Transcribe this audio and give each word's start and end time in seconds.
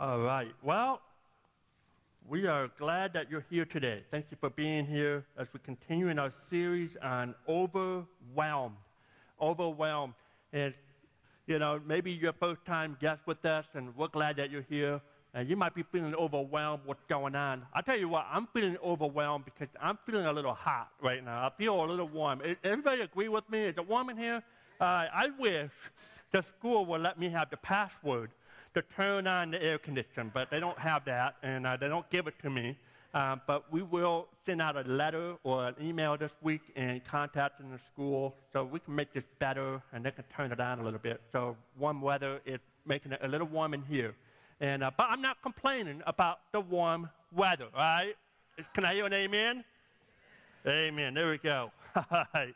All 0.00 0.20
right. 0.20 0.50
Well, 0.62 1.02
we 2.26 2.46
are 2.46 2.70
glad 2.78 3.12
that 3.12 3.30
you're 3.30 3.44
here 3.50 3.66
today. 3.66 4.02
Thank 4.10 4.28
you 4.30 4.38
for 4.40 4.48
being 4.48 4.86
here 4.86 5.26
as 5.36 5.46
we 5.52 5.60
continue 5.62 6.08
in 6.08 6.18
our 6.18 6.32
series 6.48 6.96
on 7.02 7.34
overwhelmed. 7.46 8.76
Overwhelmed. 9.42 10.14
And, 10.54 10.72
you 11.46 11.58
know, 11.58 11.82
maybe 11.86 12.12
your 12.12 12.32
first 12.32 12.64
time 12.64 12.96
guest 12.98 13.20
with 13.26 13.44
us, 13.44 13.66
and 13.74 13.94
we're 13.94 14.08
glad 14.08 14.36
that 14.36 14.50
you're 14.50 14.64
here. 14.70 15.02
And 15.34 15.50
you 15.50 15.54
might 15.54 15.74
be 15.74 15.82
feeling 15.82 16.14
overwhelmed 16.14 16.84
what's 16.86 17.04
going 17.06 17.34
on. 17.34 17.66
I'll 17.74 17.82
tell 17.82 17.98
you 17.98 18.08
what, 18.08 18.24
I'm 18.32 18.48
feeling 18.54 18.78
overwhelmed 18.82 19.44
because 19.44 19.68
I'm 19.82 19.98
feeling 20.06 20.24
a 20.24 20.32
little 20.32 20.54
hot 20.54 20.88
right 21.02 21.22
now. 21.22 21.46
I 21.46 21.50
feel 21.58 21.78
a 21.78 21.84
little 21.84 22.08
warm. 22.08 22.40
Everybody 22.64 23.02
agree 23.02 23.28
with 23.28 23.44
me? 23.50 23.64
Is 23.64 23.76
it 23.76 23.86
warm 23.86 24.08
in 24.08 24.16
here? 24.16 24.42
Uh, 24.80 25.08
I 25.12 25.28
wish 25.38 25.70
the 26.30 26.42
school 26.56 26.86
would 26.86 27.02
let 27.02 27.18
me 27.18 27.28
have 27.28 27.50
the 27.50 27.58
password 27.58 28.30
to 28.74 28.82
turn 28.96 29.26
on 29.26 29.50
the 29.50 29.62
air 29.62 29.78
conditioner, 29.78 30.30
but 30.32 30.50
they 30.50 30.60
don't 30.60 30.78
have 30.78 31.04
that, 31.04 31.36
and 31.42 31.66
uh, 31.66 31.76
they 31.76 31.88
don't 31.88 32.08
give 32.10 32.26
it 32.26 32.34
to 32.42 32.50
me. 32.50 32.76
Uh, 33.12 33.36
but 33.46 33.64
we 33.72 33.82
will 33.82 34.28
send 34.46 34.62
out 34.62 34.76
a 34.76 34.88
letter 34.88 35.34
or 35.42 35.66
an 35.66 35.74
email 35.82 36.16
this 36.16 36.30
week 36.42 36.60
and 36.76 37.04
contact 37.04 37.58
the 37.58 37.80
school 37.92 38.36
so 38.52 38.62
we 38.64 38.78
can 38.78 38.94
make 38.94 39.12
this 39.12 39.24
better 39.40 39.82
and 39.92 40.04
they 40.04 40.12
can 40.12 40.22
turn 40.36 40.52
it 40.52 40.60
on 40.60 40.78
a 40.78 40.84
little 40.84 41.00
bit. 41.00 41.20
So 41.32 41.56
warm 41.76 42.00
weather 42.00 42.40
is 42.46 42.60
making 42.86 43.10
it 43.10 43.18
a 43.22 43.26
little 43.26 43.48
warm 43.48 43.74
in 43.74 43.82
here. 43.82 44.14
And, 44.60 44.84
uh, 44.84 44.92
but 44.96 45.08
I'm 45.10 45.20
not 45.20 45.42
complaining 45.42 46.02
about 46.06 46.38
the 46.52 46.60
warm 46.60 47.10
weather, 47.34 47.66
right? 47.74 48.14
Can 48.74 48.84
I 48.84 48.94
hear 48.94 49.06
an 49.06 49.12
amen? 49.12 49.64
Amen. 50.66 51.14
There 51.14 51.30
we 51.30 51.38
go. 51.38 51.72
all 51.96 52.24
right. 52.32 52.54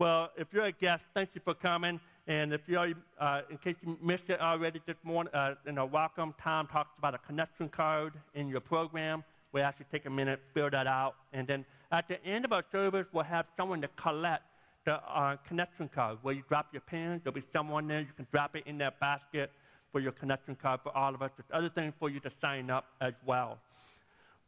well, 0.00 0.30
if 0.36 0.48
you're 0.52 0.64
a 0.64 0.72
guest, 0.72 1.04
thank 1.14 1.30
you 1.34 1.40
for 1.44 1.54
coming. 1.54 2.00
And 2.26 2.52
if 2.52 2.60
you 2.68 2.78
uh, 3.18 3.40
in 3.50 3.58
case 3.58 3.74
you 3.84 3.98
missed 4.00 4.28
it 4.28 4.40
already 4.40 4.80
this 4.86 4.96
morning, 5.02 5.32
uh, 5.34 5.54
you 5.66 5.72
know, 5.72 5.86
welcome. 5.86 6.34
Tom 6.40 6.68
talks 6.68 6.90
about 6.98 7.14
a 7.14 7.18
connection 7.18 7.68
card 7.68 8.14
in 8.34 8.48
your 8.48 8.60
program. 8.60 9.24
We 9.52 9.60
ask 9.60 9.78
you 9.80 9.84
to 9.84 9.90
take 9.90 10.06
a 10.06 10.10
minute, 10.10 10.40
fill 10.54 10.70
that 10.70 10.86
out, 10.86 11.16
and 11.32 11.46
then 11.46 11.64
at 11.90 12.08
the 12.08 12.24
end 12.24 12.44
of 12.44 12.52
our 12.52 12.64
service, 12.72 13.06
we'll 13.12 13.24
have 13.24 13.46
someone 13.56 13.82
to 13.82 13.88
collect 13.96 14.44
the 14.84 14.94
uh, 14.94 15.36
connection 15.46 15.88
card 15.88 16.18
where 16.22 16.34
you 16.34 16.42
drop 16.48 16.68
your 16.72 16.80
pen. 16.80 17.20
There'll 17.22 17.34
be 17.34 17.42
someone 17.52 17.86
there. 17.86 18.00
You 18.00 18.06
can 18.16 18.26
drop 18.32 18.56
it 18.56 18.64
in 18.66 18.78
that 18.78 18.98
basket 18.98 19.50
for 19.92 20.00
your 20.00 20.12
connection 20.12 20.56
card 20.56 20.80
for 20.82 20.96
all 20.96 21.14
of 21.14 21.22
us. 21.22 21.30
There's 21.36 21.50
other 21.52 21.68
things 21.68 21.92
for 21.98 22.08
you 22.08 22.18
to 22.20 22.30
sign 22.40 22.70
up 22.70 22.86
as 23.00 23.12
well. 23.26 23.58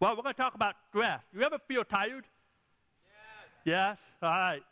Well, 0.01 0.17
we're 0.17 0.23
going 0.23 0.35
to 0.35 0.41
talk 0.41 0.55
about 0.55 0.75
stress. 0.89 1.21
You 1.35 1.43
ever 1.43 1.59
feel 1.69 1.85
tired? 1.85 2.25
Yes. 3.65 3.65
Yes? 3.65 3.99
All 4.23 4.31
right. 4.31 4.63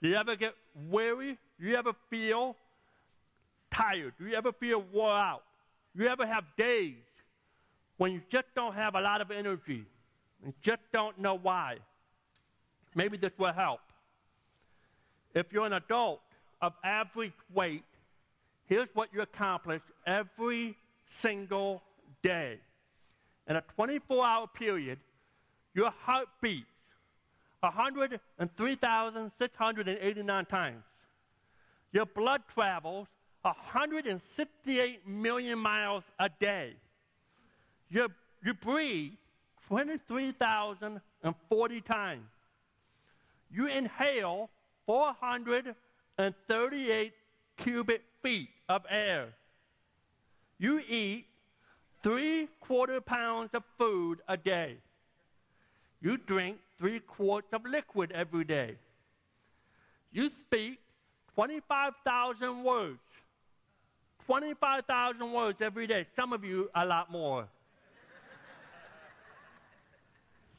Do 0.00 0.08
you 0.08 0.16
ever 0.16 0.36
get 0.36 0.54
weary? 0.88 1.38
Do 1.62 1.68
you 1.68 1.76
ever 1.76 1.92
feel 2.10 2.56
tired? 3.70 4.14
Do 4.18 4.26
you 4.26 4.34
ever 4.34 4.52
feel 4.52 4.82
wore 4.92 5.16
out? 5.16 5.44
Do 5.96 6.02
you 6.02 6.10
ever 6.10 6.26
have 6.26 6.44
days 6.58 6.96
when 7.98 8.12
you 8.12 8.20
just 8.30 8.46
don't 8.56 8.74
have 8.74 8.96
a 8.96 9.00
lot 9.00 9.20
of 9.20 9.30
energy 9.30 9.86
and 10.44 10.52
just 10.60 10.82
don't 10.92 11.18
know 11.18 11.34
why? 11.34 11.76
Maybe 12.94 13.16
this 13.16 13.32
will 13.38 13.52
help. 13.52 13.80
If 15.34 15.52
you're 15.52 15.64
an 15.64 15.72
adult 15.72 16.20
of 16.60 16.74
average 16.84 17.32
weight 17.54 17.84
Here's 18.72 18.88
what 18.94 19.12
you 19.12 19.20
accomplish 19.20 19.82
every 20.06 20.74
single 21.20 21.82
day. 22.22 22.58
In 23.46 23.56
a 23.56 23.60
24 23.74 24.24
hour 24.24 24.46
period, 24.46 24.98
your 25.74 25.90
heart 25.90 26.28
beats 26.40 26.64
103,689 27.60 30.46
times. 30.46 30.82
Your 31.92 32.06
blood 32.06 32.42
travels 32.52 33.06
168 33.42 35.06
million 35.06 35.56
miles 35.58 36.02
a 36.18 36.28
day. 36.40 36.72
You, 37.90 38.08
you 38.42 38.54
breathe 38.54 39.12
23,040 39.68 41.80
times. 41.82 42.24
You 43.50 43.66
inhale 43.66 44.48
438 44.86 47.12
cubic 47.58 48.02
feet 48.22 48.48
of 48.68 48.86
air. 48.88 49.34
You 50.58 50.80
eat 50.88 51.26
three 52.02 52.48
quarter 52.60 53.00
pounds 53.00 53.50
of 53.52 53.64
food 53.78 54.20
a 54.28 54.36
day. 54.36 54.76
You 56.00 56.16
drink 56.16 56.58
three 56.78 57.00
quarts 57.00 57.52
of 57.52 57.64
liquid 57.64 58.12
every 58.12 58.44
day. 58.44 58.76
You 60.10 60.30
speak 60.46 60.78
25,000 61.34 62.64
words. 62.64 62.98
25,000 64.26 65.32
words 65.32 65.60
every 65.60 65.86
day. 65.86 66.06
Some 66.14 66.32
of 66.32 66.44
you, 66.44 66.70
a 66.74 66.86
lot 66.86 67.10
more. 67.10 67.48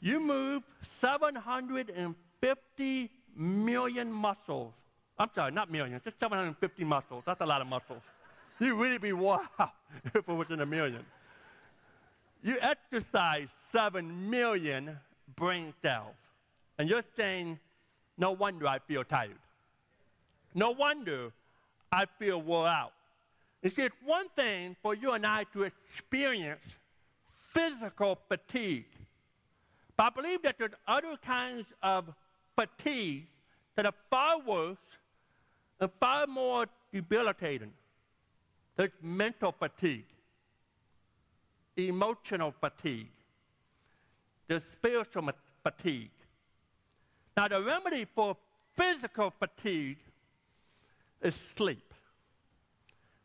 you 0.02 0.20
move 0.20 0.64
750 1.00 3.10
million 3.36 4.12
muscles 4.12 4.74
I'm 5.18 5.30
sorry, 5.36 5.52
not 5.52 5.72
million, 5.72 6.00
just 6.04 6.20
750 6.20 6.84
muscles. 6.84 7.24
That's 7.26 7.42
a 7.42 7.46
lot 7.46 7.62
of 7.62 7.68
muscles. 7.68 8.02
You'd 8.60 8.76
really 8.76 8.98
be 8.98 9.14
wow 9.14 9.42
if 10.06 10.16
it 10.16 10.28
was 10.28 10.48
in 10.50 10.62
a 10.62 10.66
million. 10.66 11.06
You 12.42 12.58
exercise 12.62 13.48
7 13.72 14.30
million 14.30 14.98
brain 15.36 15.74
cells. 15.82 16.16
And 16.78 16.90
you're 16.90 17.04
saying, 17.16 17.60
no 18.18 18.32
wonder 18.32 18.68
I 18.68 18.80
feel 18.80 19.04
tired. 19.04 19.38
No 20.54 20.72
wonder 20.72 21.32
I 21.92 22.06
feel 22.20 22.42
wore 22.42 22.68
out. 22.68 22.94
It's 23.62 23.78
one 24.04 24.28
thing 24.36 24.76
for 24.82 24.94
you 24.94 25.12
and 25.12 25.26
I 25.26 25.46
to 25.54 25.64
experience 25.64 26.62
physical 27.54 28.18
fatigue. 28.28 28.86
But 29.96 30.04
I 30.04 30.10
believe 30.10 30.42
that 30.42 30.58
there's 30.58 30.72
other 30.88 31.16
kinds 31.24 31.68
of 31.82 32.14
fatigue 32.56 33.28
that 33.76 33.86
are 33.86 33.94
far 34.10 34.40
worse 34.40 34.78
and 35.80 35.90
far 36.00 36.28
more 36.28 36.66
debilitating. 36.92 37.72
There's 38.76 38.92
mental 39.02 39.52
fatigue, 39.52 40.06
emotional 41.78 42.54
fatigue, 42.60 43.08
there's 44.48 44.64
spiritual 44.72 45.30
fatigue. 45.64 46.10
Now, 47.38 47.48
the 47.48 47.62
remedy 47.62 48.06
for 48.14 48.36
physical 48.76 49.32
fatigue 49.40 49.98
is 51.24 51.36
sleep. 51.56 51.94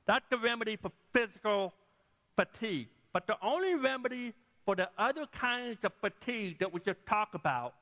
That's 0.07 0.25
the 0.31 0.39
remedy 0.39 0.77
for 0.77 0.91
physical 1.13 1.75
fatigue. 2.37 2.89
But 3.13 3.27
the 3.27 3.37
only 3.43 3.75
remedy 3.75 4.33
for 4.65 4.75
the 4.75 4.89
other 4.97 5.27
kinds 5.27 5.79
of 5.83 5.93
fatigue 6.01 6.59
that 6.61 6.73
we 6.73 6.81
just 6.81 7.05
talked 7.07 7.35
about 7.35 7.75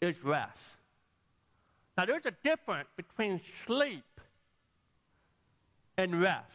is 0.00 0.14
rest. 0.22 0.58
Now, 1.96 2.04
there's 2.06 2.26
a 2.26 2.32
difference 2.42 2.88
between 2.96 3.40
sleep 3.66 4.20
and 5.96 6.20
rest. 6.20 6.46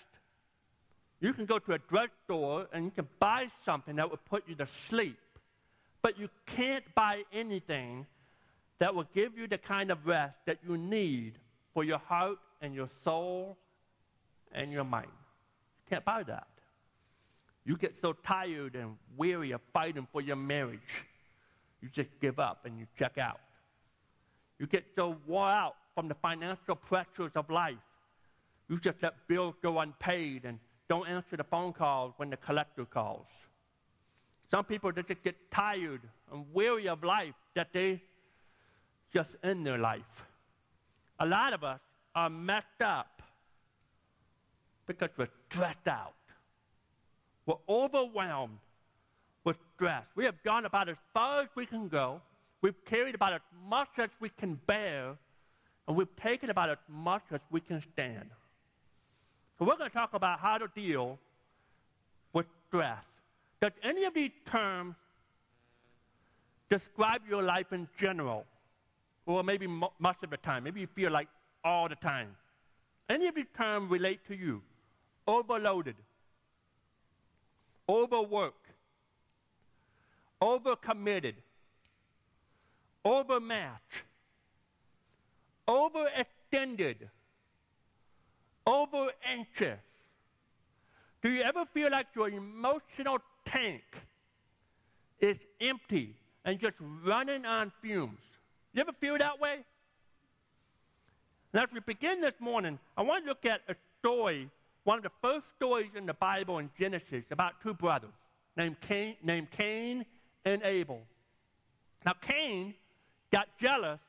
You 1.19 1.34
can 1.34 1.46
go 1.46 1.59
to 1.59 1.74
a 1.74 1.78
drugstore 1.78 2.68
and 2.72 2.86
you 2.86 2.92
can 2.92 3.08
buy 3.19 3.50
something 3.66 3.96
that 3.96 4.09
will 4.09 4.19
put 4.30 4.48
you 4.48 4.56
to 4.56 4.68
sleep, 4.90 5.19
but 6.02 6.19
you 6.19 6.30
can't 6.46 6.84
buy 6.94 7.24
anything 7.34 8.06
that 8.80 8.94
will 8.94 9.08
give 9.14 9.38
you 9.38 9.48
the 9.48 9.58
kind 9.58 9.92
of 9.92 10.06
rest 10.06 10.36
that 10.46 10.59
you 10.68 10.78
need 10.78 11.34
for 11.77 11.83
your 11.83 11.99
heart 11.99 12.39
and 12.59 12.73
your 12.73 12.89
soul 13.03 13.55
and 14.51 14.71
your 14.71 14.83
mind. 14.83 15.11
You 15.11 15.89
can't 15.91 16.03
buy 16.03 16.23
that. 16.23 16.47
You 17.65 17.77
get 17.77 17.93
so 18.01 18.13
tired 18.13 18.75
and 18.75 18.95
weary 19.15 19.51
of 19.51 19.61
fighting 19.73 20.07
for 20.11 20.19
your 20.19 20.38
marriage, 20.38 21.03
you 21.79 21.89
just 21.89 22.09
give 22.19 22.39
up 22.39 22.65
and 22.65 22.79
you 22.79 22.88
check 22.97 23.19
out. 23.19 23.39
You 24.57 24.65
get 24.65 24.85
so 24.95 25.18
worn 25.27 25.51
out 25.51 25.75
from 25.94 26.07
the 26.07 26.15
financial 26.15 26.75
pressures 26.75 27.33
of 27.35 27.47
life. 27.51 27.75
You 28.69 28.80
just 28.80 28.97
let 29.03 29.13
bills 29.27 29.53
go 29.62 29.77
unpaid 29.77 30.45
and 30.45 30.57
don't 30.89 31.07
answer 31.07 31.38
the 31.38 31.44
phone 31.44 31.73
calls 31.73 32.15
when 32.18 32.31
the 32.31 32.38
collector 32.38 32.85
calls. 32.85 33.27
Some 34.50 34.65
people 34.65 34.91
they 34.91 35.03
just 35.03 35.21
get 35.21 35.35
tired 35.51 36.01
and 36.31 36.44
weary 36.56 36.89
of 36.89 37.03
life 37.03 37.35
that 37.53 37.71
they 37.71 38.01
just 39.13 39.30
end 39.44 39.63
their 39.63 39.77
life. 39.77 40.26
A 41.19 41.25
lot 41.25 41.54
of 41.54 41.64
us 41.64 41.80
are 42.16 42.30
messed 42.30 42.81
up 42.81 43.22
because 44.86 45.10
we're 45.18 45.30
stressed 45.50 45.88
out. 45.88 46.14
We're 47.46 47.56
overwhelmed 47.68 48.60
with 49.44 49.58
stress. 49.75 50.04
We 50.16 50.25
have 50.25 50.42
gone 50.44 50.66
about 50.66 50.90
as 50.90 50.98
far 51.14 51.42
as 51.42 51.48
we 51.56 51.66
can 51.66 51.88
go 51.88 52.22
We've 52.62 52.86
carried 52.86 53.16
about 53.16 53.34
as 53.34 53.42
much 53.69 53.90
as 53.98 54.10
we 54.19 54.30
can 54.30 54.60
bear, 54.66 55.16
and 55.88 55.96
we've 55.96 56.16
taken 56.22 56.50
about 56.50 56.69
as 56.69 56.78
much 56.90 57.24
as 57.31 57.40
we 57.52 57.62
can 57.62 57.81
stand. 57.94 58.30
So 59.58 59.66
we're 59.66 59.78
going 59.78 59.90
to 59.90 59.96
talk 59.96 60.14
about 60.14 60.40
how 60.40 60.58
to 60.58 60.68
deal 60.75 61.19
with 62.34 62.46
stress. 62.68 63.04
Does 63.62 63.72
any 63.84 64.06
of 64.06 64.14
these 64.14 64.31
terms 64.46 64.96
describe 66.69 67.22
your 67.30 67.44
life 67.44 67.72
in 67.72 67.88
general? 68.00 68.46
Or 69.27 69.44
maybe 69.44 69.68
most 69.68 70.24
of 70.24 70.31
the 70.31 70.38
time. 70.38 70.63
Maybe 70.63 70.81
you 70.81 70.88
feel 70.88 71.12
like 71.12 71.27
all 71.63 71.88
the 71.88 71.95
time. 71.95 72.35
Any 73.07 73.27
of 73.27 73.35
these 73.35 73.45
terms 73.56 73.91
relate 73.91 74.25
to 74.29 74.35
you? 74.35 74.63
Overloaded. 75.27 75.95
overworked, 77.89 78.68
overcommitted, 80.41 81.35
overmatched, 83.06 84.03
overextended, 85.68 86.95
over 88.65 89.09
anxious? 89.25 89.80
Do 91.21 91.30
you 91.30 91.41
ever 91.41 91.65
feel 91.73 91.91
like 91.91 92.07
your 92.15 92.30
emotional 92.30 93.19
tank 93.45 93.83
is 95.19 95.38
empty 95.59 96.15
and 96.45 96.59
just 96.59 96.75
running 97.03 97.45
on 97.45 97.71
fumes? 97.81 98.19
You 98.77 98.81
ever 98.81 98.94
feel 99.01 99.18
that 99.18 99.39
way? 99.39 99.57
And 101.51 101.63
as 101.63 101.68
we 101.74 101.79
begin 101.79 102.21
this 102.21 102.35
morning, 102.39 102.77
I 102.95 103.01
want 103.01 103.24
to 103.24 103.27
look 103.27 103.44
at 103.44 103.62
a 103.68 103.75
story, 103.97 104.51
one 104.83 105.00
of 105.00 105.03
the 105.03 105.09
first 105.19 105.47
stories 105.56 105.89
in 105.95 106.06
the 106.06 106.13
Bible 106.13 106.59
in 106.59 106.69
Genesis 106.79 107.24
about 107.31 107.53
two 107.63 107.74
brothers 107.74 108.12
named 108.56 108.79
Cain, 108.81 109.15
named 109.24 109.50
Cain 109.50 110.06
and 110.45 110.62
Abel. 110.62 111.01
Now, 112.06 112.13
Cain 112.21 112.75
got 113.31 113.47
jealous 113.59 114.00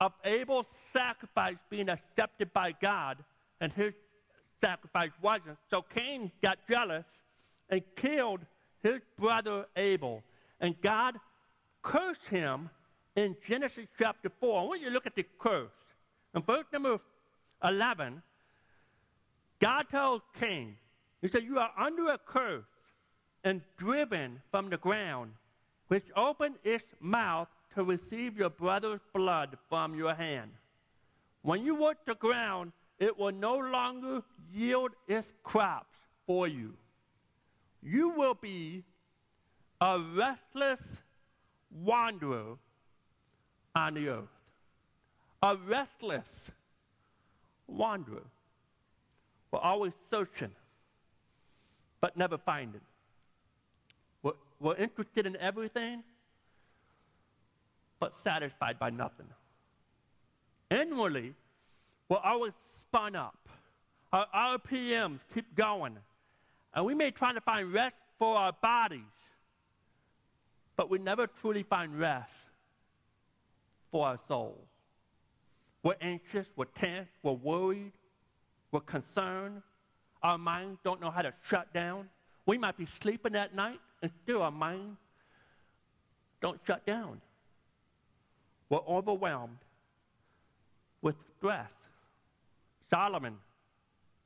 of 0.00 0.14
Abel's 0.24 0.64
sacrifice 0.90 1.58
being 1.68 1.90
accepted 1.90 2.54
by 2.54 2.72
God, 2.80 3.18
and 3.60 3.70
his 3.70 3.92
sacrifice 4.62 5.10
wasn't. 5.20 5.58
So 5.68 5.82
Cain 5.82 6.32
got 6.40 6.56
jealous 6.70 7.04
and 7.68 7.82
killed 7.96 8.40
his 8.82 9.02
brother 9.18 9.66
Abel. 9.76 10.22
And 10.58 10.74
God 10.80 11.16
cursed 11.82 12.26
him 12.30 12.70
in 13.16 13.36
Genesis 13.48 13.86
chapter 13.98 14.30
4. 14.40 14.60
I 14.60 14.64
want 14.64 14.80
you 14.80 14.88
to 14.88 14.92
look 14.92 15.06
at 15.06 15.14
the 15.14 15.26
curse. 15.38 15.70
In 16.34 16.42
verse 16.42 16.64
number 16.72 16.98
11, 17.62 18.22
God 19.60 19.86
told 19.90 20.22
Cain, 20.38 20.76
He 21.22 21.28
said, 21.28 21.44
You 21.44 21.58
are 21.58 21.70
under 21.78 22.08
a 22.08 22.18
curse 22.18 22.64
and 23.44 23.60
driven 23.76 24.40
from 24.50 24.70
the 24.70 24.76
ground, 24.76 25.32
which 25.88 26.04
opened 26.16 26.56
its 26.64 26.84
mouth 27.00 27.48
to 27.74 27.84
receive 27.84 28.36
your 28.36 28.50
brother's 28.50 29.00
blood 29.12 29.56
from 29.68 29.94
your 29.94 30.14
hand. 30.14 30.50
When 31.42 31.64
you 31.64 31.74
work 31.74 31.98
the 32.06 32.14
ground, 32.14 32.72
it 32.98 33.18
will 33.18 33.32
no 33.32 33.56
longer 33.56 34.22
yield 34.52 34.92
its 35.06 35.28
crops 35.42 35.96
for 36.26 36.48
you. 36.48 36.74
You 37.82 38.10
will 38.10 38.34
be 38.34 38.82
a 39.80 39.98
restless 39.98 40.80
wanderer 41.70 42.56
on 43.74 43.94
the 43.94 44.08
earth. 44.08 44.28
A 45.42 45.56
restless 45.56 46.24
wanderer. 47.66 48.22
We're 49.50 49.58
always 49.60 49.92
searching, 50.10 50.50
but 52.00 52.16
never 52.16 52.38
finding. 52.38 52.80
We're, 54.22 54.32
we're 54.60 54.76
interested 54.76 55.26
in 55.26 55.36
everything, 55.36 56.02
but 58.00 58.12
satisfied 58.24 58.78
by 58.78 58.90
nothing. 58.90 59.26
Inwardly, 60.70 61.34
we're 62.08 62.18
always 62.18 62.52
spun 62.88 63.16
up. 63.16 63.36
Our 64.12 64.58
RPMs 64.58 65.20
keep 65.34 65.54
going. 65.54 65.96
And 66.74 66.84
we 66.84 66.94
may 66.94 67.10
try 67.10 67.32
to 67.32 67.40
find 67.40 67.72
rest 67.72 67.94
for 68.18 68.36
our 68.36 68.52
bodies, 68.52 69.00
but 70.76 70.90
we 70.90 70.98
never 70.98 71.26
truly 71.26 71.62
find 71.62 71.98
rest 71.98 72.30
for 73.94 74.08
our 74.08 74.18
souls. 74.26 74.66
We're 75.84 75.94
anxious, 76.00 76.48
we're 76.56 76.64
tense, 76.64 77.06
we're 77.22 77.30
worried, 77.30 77.92
we're 78.72 78.80
concerned. 78.80 79.62
Our 80.20 80.36
minds 80.36 80.80
don't 80.82 81.00
know 81.00 81.12
how 81.12 81.22
to 81.22 81.32
shut 81.48 81.72
down. 81.72 82.08
We 82.44 82.58
might 82.58 82.76
be 82.76 82.88
sleeping 83.00 83.36
at 83.36 83.54
night 83.54 83.78
and 84.02 84.10
still 84.24 84.42
our 84.42 84.50
mind 84.50 84.96
don't 86.42 86.58
shut 86.66 86.84
down. 86.84 87.20
We're 88.68 88.78
overwhelmed 88.78 89.58
with 91.00 91.14
stress. 91.38 91.70
Solomon, 92.90 93.36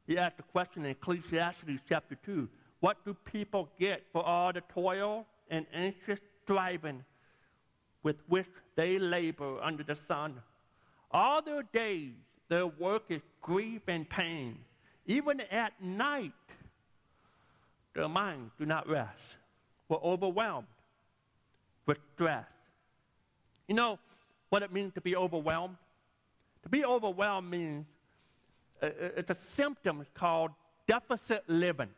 he 0.06 0.17
asked 0.17 0.38
a 0.38 0.44
question 0.44 0.87
in 0.87 0.93
Ecclesiastes 0.93 1.82
chapter 1.87 2.17
2 2.25 2.49
What 2.81 3.05
do 3.05 3.14
people 3.31 3.69
get 3.79 4.03
for 4.14 4.23
all 4.25 4.50
the 4.50 4.62
toil 4.73 5.26
and 5.50 5.67
anxious 5.75 6.21
striving 6.44 7.05
with 8.03 8.17
which 8.29 8.47
they 8.77 8.99
labor 8.99 9.61
under 9.62 9.83
the 9.83 9.97
sun? 10.06 10.41
All 11.11 11.43
their 11.43 11.62
days, 11.62 12.12
their 12.49 12.67
work 12.67 13.05
is 13.09 13.23
grief 13.41 13.83
and 13.89 14.09
pain. 14.09 14.59
Even 15.06 15.41
at 15.41 15.73
night, 15.83 16.33
their 17.95 18.09
minds 18.09 18.53
do 18.59 18.67
not 18.67 18.89
rest. 18.89 19.19
We're 19.89 19.97
overwhelmed 19.99 20.67
with 21.87 21.99
stress. 22.15 22.47
You 23.67 23.75
know 23.75 23.99
what 24.50 24.62
it 24.62 24.73
means 24.73 24.95
to 24.95 25.00
be 25.00 25.17
overwhelmed? 25.17 25.77
To 26.62 26.69
be 26.69 26.85
overwhelmed 26.85 27.50
means 27.50 27.87
uh, 28.83 28.87
uh, 28.87 28.91
it's 29.17 29.31
a 29.31 29.37
symptom 29.56 30.06
called 30.15 30.50
deficit 30.87 31.45
living. 31.49 31.91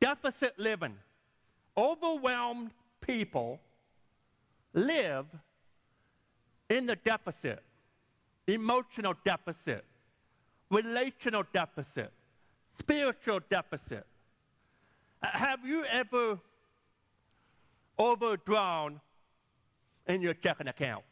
Deficit 0.00 0.58
living. 0.58 0.94
Overwhelmed 1.76 2.70
people 3.00 3.60
live 4.76 5.26
in 6.70 6.86
the 6.86 6.94
deficit 6.96 7.62
emotional 8.46 9.14
deficit, 9.24 9.84
relational 10.70 11.42
deficit, 11.52 12.12
spiritual 12.78 13.40
deficit. 13.50 14.06
Uh, 15.22 15.28
have 15.32 15.64
you 15.64 15.84
ever 15.84 16.38
overdrawn 17.98 19.00
in 20.06 20.22
your 20.22 20.34
checking 20.34 20.68
account? 20.68 21.02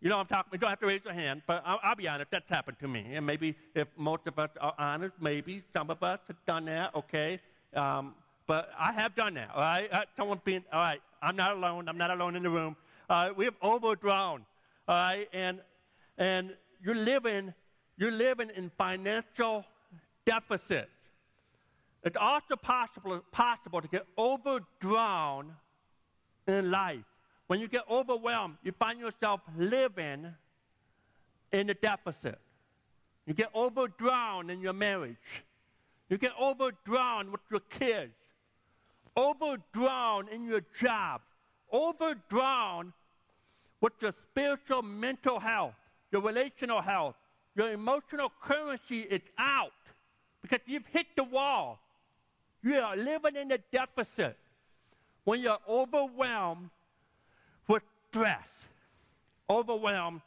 You 0.00 0.08
know 0.08 0.18
what 0.18 0.28
I'm 0.30 0.36
talking 0.36 0.50
You 0.52 0.58
don't 0.58 0.70
have 0.70 0.80
to 0.80 0.86
raise 0.86 1.00
your 1.04 1.12
hand, 1.12 1.42
but 1.46 1.62
I'll, 1.66 1.80
I'll, 1.82 1.96
be 1.96 2.06
honest, 2.06 2.30
that's 2.30 2.48
happened 2.48 2.76
to 2.80 2.88
me. 2.88 3.04
And 3.14 3.26
maybe 3.26 3.56
if 3.74 3.88
most 3.96 4.26
of 4.26 4.38
us 4.38 4.50
are 4.60 4.74
honest, 4.78 5.14
maybe 5.20 5.62
some 5.74 5.90
of 5.90 6.02
us 6.04 6.20
have 6.28 6.36
done 6.46 6.66
that, 6.66 6.94
okay? 6.94 7.40
Um, 7.74 8.14
but 8.46 8.70
I 8.78 8.92
have 8.92 9.16
done 9.16 9.34
that, 9.34 9.50
all 9.52 9.60
right? 9.60 9.90
Someone 10.16 10.40
being, 10.44 10.64
all 10.72 10.80
right, 10.80 11.00
I'm 11.22 11.36
not 11.36 11.56
alone. 11.56 11.88
I'm 11.88 11.98
not 11.98 12.10
alone 12.10 12.36
in 12.36 12.42
the 12.42 12.50
room. 12.50 12.76
Uh, 13.08 13.30
we 13.36 13.44
have 13.46 13.54
overdrawn, 13.62 14.44
all 14.86 14.94
right? 14.94 15.28
And, 15.32 15.60
and 16.18 16.54
you're 16.82 16.94
living, 16.94 17.54
you're 17.96 18.12
living 18.12 18.50
in 18.54 18.70
financial 18.76 19.64
deficit. 20.24 20.88
It's 22.04 22.16
also 22.16 22.56
possible, 22.56 23.22
possible 23.32 23.80
to 23.80 23.88
get 23.88 24.06
overdrawn 24.16 25.54
in 26.46 26.70
life. 26.70 27.04
When 27.48 27.60
you 27.60 27.68
get 27.68 27.82
overwhelmed, 27.90 28.56
you 28.62 28.72
find 28.72 29.00
yourself 29.00 29.40
living 29.56 30.26
in 31.50 31.70
a 31.70 31.74
deficit. 31.74 32.38
You 33.26 33.34
get 33.34 33.50
overdrawn 33.54 34.50
in 34.50 34.60
your 34.60 34.74
marriage. 34.74 35.16
You 36.08 36.18
get 36.18 36.32
overdrawn 36.38 37.32
with 37.32 37.40
your 37.50 37.60
kids. 37.60 38.12
Overdrawn 39.18 40.28
in 40.28 40.44
your 40.44 40.62
job. 40.80 41.22
Overdrawn 41.72 42.92
with 43.80 43.92
your 44.00 44.14
spiritual 44.30 44.82
mental 44.82 45.40
health, 45.40 45.74
your 46.12 46.22
relational 46.22 46.80
health. 46.80 47.16
Your 47.56 47.72
emotional 47.72 48.30
currency 48.40 49.00
is 49.00 49.22
out 49.36 49.72
because 50.40 50.60
you've 50.66 50.86
hit 50.86 51.06
the 51.16 51.24
wall. 51.24 51.80
You 52.62 52.76
are 52.76 52.96
living 52.96 53.34
in 53.34 53.50
a 53.50 53.58
deficit 53.72 54.36
when 55.24 55.40
you're 55.40 55.58
overwhelmed 55.68 56.70
with 57.66 57.82
stress, 58.08 58.46
overwhelmed 59.50 60.20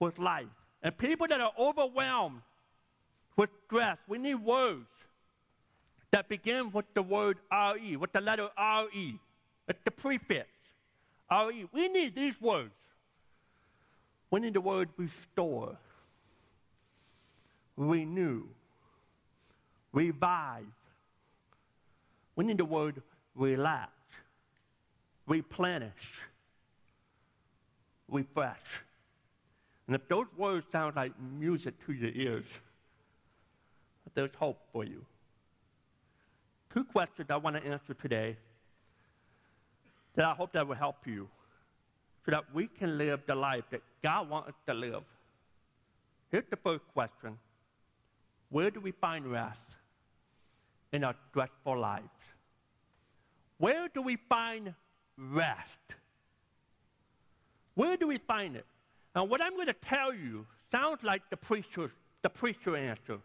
with 0.00 0.18
life. 0.18 0.46
And 0.82 0.98
people 0.98 1.28
that 1.28 1.40
are 1.40 1.52
overwhelmed 1.56 2.42
with 3.36 3.50
stress, 3.66 3.98
we 4.08 4.18
need 4.18 4.34
words 4.34 4.88
that 6.16 6.30
begin 6.30 6.72
with 6.72 6.86
the 6.94 7.02
word 7.02 7.36
RE, 7.52 7.96
with 7.96 8.10
the 8.10 8.22
letter 8.22 8.48
RE, 8.58 9.20
with 9.66 9.76
the 9.84 9.90
prefix 9.90 10.48
RE. 11.30 11.66
We 11.74 11.88
need 11.88 12.14
these 12.14 12.40
words. 12.40 12.72
We 14.30 14.40
need 14.40 14.54
the 14.54 14.62
word 14.62 14.88
restore, 14.96 15.76
renew, 17.76 18.44
revive. 19.92 20.64
We 22.34 22.46
need 22.46 22.56
the 22.56 22.64
word 22.64 23.02
relax, 23.34 23.92
replenish, 25.26 26.22
refresh. 28.08 28.80
And 29.86 29.94
if 29.94 30.08
those 30.08 30.28
words 30.38 30.64
sound 30.72 30.96
like 30.96 31.12
music 31.38 31.74
to 31.84 31.92
your 31.92 32.10
ears, 32.14 32.46
there's 34.14 34.34
hope 34.38 34.58
for 34.72 34.82
you. 34.82 35.04
Two 36.76 36.84
questions 36.84 37.28
I 37.30 37.38
want 37.38 37.56
to 37.56 37.64
answer 37.64 37.94
today 37.94 38.36
that 40.14 40.26
I 40.26 40.34
hope 40.34 40.52
that 40.52 40.68
will 40.68 40.74
help 40.74 41.06
you 41.06 41.26
so 42.26 42.32
that 42.32 42.44
we 42.52 42.66
can 42.66 42.98
live 42.98 43.20
the 43.26 43.34
life 43.34 43.64
that 43.70 43.80
God 44.02 44.28
wants 44.28 44.50
us 44.50 44.54
to 44.66 44.74
live. 44.74 45.02
Here's 46.30 46.44
the 46.50 46.56
first 46.56 46.82
question 46.92 47.38
Where 48.50 48.70
do 48.70 48.80
we 48.80 48.90
find 48.90 49.26
rest 49.26 49.58
in 50.92 51.02
our 51.02 51.14
stressful 51.30 51.78
lives? 51.78 52.04
Where 53.56 53.88
do 53.88 54.02
we 54.02 54.18
find 54.28 54.74
rest? 55.16 55.94
Where 57.74 57.96
do 57.96 58.06
we 58.06 58.18
find 58.18 58.54
it? 58.54 58.66
And 59.14 59.30
what 59.30 59.40
I'm 59.40 59.54
going 59.54 59.68
to 59.68 59.72
tell 59.72 60.12
you 60.12 60.44
sounds 60.70 61.02
like 61.02 61.22
the 61.30 61.38
preacher's, 61.38 61.92
the 62.20 62.28
preacher 62.28 62.76
answer. 62.76 63.18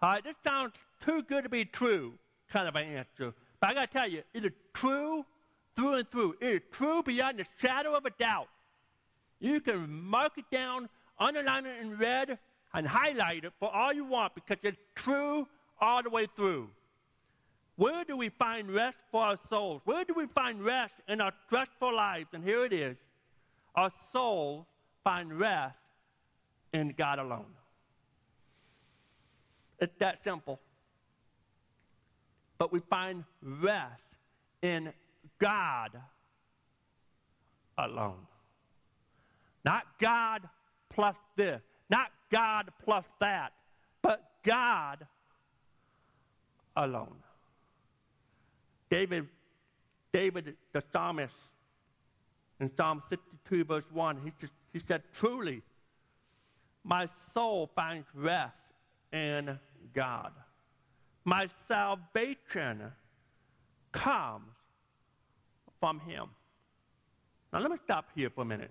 All 0.00 0.10
right, 0.10 0.22
this 0.22 0.36
sounds 0.46 0.74
too 1.04 1.22
good 1.22 1.42
to 1.42 1.48
be 1.48 1.64
true, 1.64 2.14
kind 2.50 2.68
of 2.68 2.76
an 2.76 2.86
answer. 2.86 3.34
But 3.60 3.70
I 3.70 3.74
got 3.74 3.90
to 3.90 3.98
tell 3.98 4.08
you, 4.08 4.22
it 4.32 4.44
is 4.44 4.52
true 4.72 5.24
through 5.74 5.94
and 5.94 6.10
through. 6.10 6.36
It 6.40 6.48
is 6.48 6.60
true 6.70 7.02
beyond 7.02 7.38
the 7.38 7.46
shadow 7.60 7.94
of 7.94 8.04
a 8.04 8.10
doubt. 8.10 8.48
You 9.40 9.60
can 9.60 9.90
mark 9.90 10.38
it 10.38 10.44
down, 10.50 10.88
underline 11.18 11.66
it 11.66 11.80
in 11.80 11.98
red, 11.98 12.38
and 12.74 12.86
highlight 12.86 13.44
it 13.44 13.52
for 13.58 13.74
all 13.74 13.92
you 13.92 14.04
want 14.04 14.34
because 14.34 14.58
it's 14.62 14.78
true 14.94 15.48
all 15.80 16.02
the 16.02 16.10
way 16.10 16.26
through. 16.36 16.68
Where 17.76 18.04
do 18.04 18.16
we 18.16 18.28
find 18.28 18.70
rest 18.70 18.98
for 19.10 19.22
our 19.22 19.38
souls? 19.48 19.82
Where 19.84 20.04
do 20.04 20.14
we 20.14 20.26
find 20.26 20.64
rest 20.64 20.94
in 21.08 21.20
our 21.20 21.32
stressful 21.46 21.94
lives? 21.94 22.28
And 22.32 22.42
here 22.42 22.64
it 22.64 22.72
is 22.72 22.96
our 23.76 23.92
souls 24.12 24.66
find 25.04 25.38
rest 25.38 25.76
in 26.72 26.92
God 26.98 27.20
alone. 27.20 27.46
It's 29.80 29.94
that 29.98 30.22
simple. 30.24 30.58
But 32.58 32.72
we 32.72 32.80
find 32.80 33.24
rest 33.42 34.02
in 34.62 34.92
God 35.38 35.90
alone. 37.76 38.26
Not 39.64 39.84
God 40.00 40.48
plus 40.90 41.16
this, 41.36 41.60
not 41.88 42.10
God 42.30 42.70
plus 42.84 43.04
that, 43.20 43.52
but 44.02 44.22
God 44.42 45.06
alone. 46.76 47.16
David, 48.90 49.28
David 50.12 50.56
the 50.72 50.82
psalmist, 50.92 51.34
in 52.60 52.70
Psalm 52.76 53.02
62, 53.08 53.64
verse 53.64 53.84
1, 53.92 54.20
he, 54.24 54.32
just, 54.40 54.52
he 54.72 54.80
said, 54.86 55.02
Truly, 55.14 55.62
my 56.82 57.08
soul 57.34 57.70
finds 57.74 58.06
rest 58.14 58.54
in 59.12 59.58
God. 59.94 60.32
My 61.24 61.48
salvation 61.66 62.82
comes 63.92 64.44
from 65.80 66.00
Him. 66.00 66.28
Now, 67.52 67.60
let 67.60 67.70
me 67.70 67.78
stop 67.84 68.06
here 68.14 68.30
for 68.30 68.42
a 68.42 68.44
minute. 68.44 68.70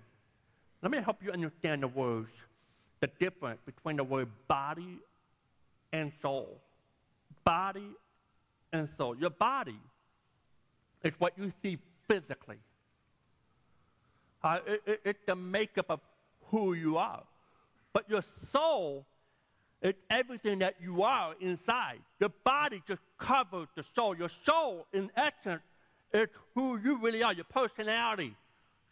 Let 0.82 0.92
me 0.92 0.98
help 0.98 1.22
you 1.22 1.32
understand 1.32 1.82
the 1.82 1.88
words, 1.88 2.30
the 3.00 3.08
difference 3.18 3.60
between 3.66 3.96
the 3.96 4.04
word 4.04 4.28
body 4.46 4.98
and 5.92 6.12
soul. 6.22 6.60
Body 7.44 7.90
and 8.72 8.88
soul. 8.96 9.16
Your 9.16 9.30
body 9.30 9.78
is 11.02 11.12
what 11.18 11.32
you 11.36 11.52
see 11.62 11.78
physically. 12.08 12.58
Uh, 14.42 14.58
it, 14.66 14.82
it, 14.86 15.00
it's 15.04 15.26
the 15.26 15.34
makeup 15.34 15.86
of 15.88 16.00
who 16.50 16.74
you 16.74 16.96
are. 16.96 17.22
But 17.92 18.08
your 18.08 18.22
soul 18.52 19.04
is 19.82 19.94
everything 20.10 20.58
that 20.58 20.76
you 20.80 21.02
are 21.02 21.34
inside. 21.40 22.00
Your 22.18 22.30
body 22.44 22.82
just 22.86 23.00
covers 23.18 23.68
the 23.76 23.84
soul. 23.94 24.16
Your 24.16 24.30
soul, 24.44 24.86
in 24.92 25.10
essence, 25.16 25.62
is 26.12 26.28
who 26.54 26.78
you 26.78 26.98
really 26.98 27.22
are, 27.22 27.32
your 27.32 27.44
personality, 27.44 28.34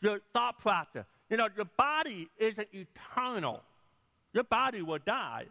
your 0.01 0.21
thought 0.33 0.59
process. 0.61 1.05
You 1.29 1.39
know, 1.39 1.49
your 1.57 1.67
body 1.77 2.29
isn't 2.39 2.69
eternal. 2.73 3.63
Your 4.33 4.45
body 4.45 4.83
will 4.83 4.99
die, 5.05 5.47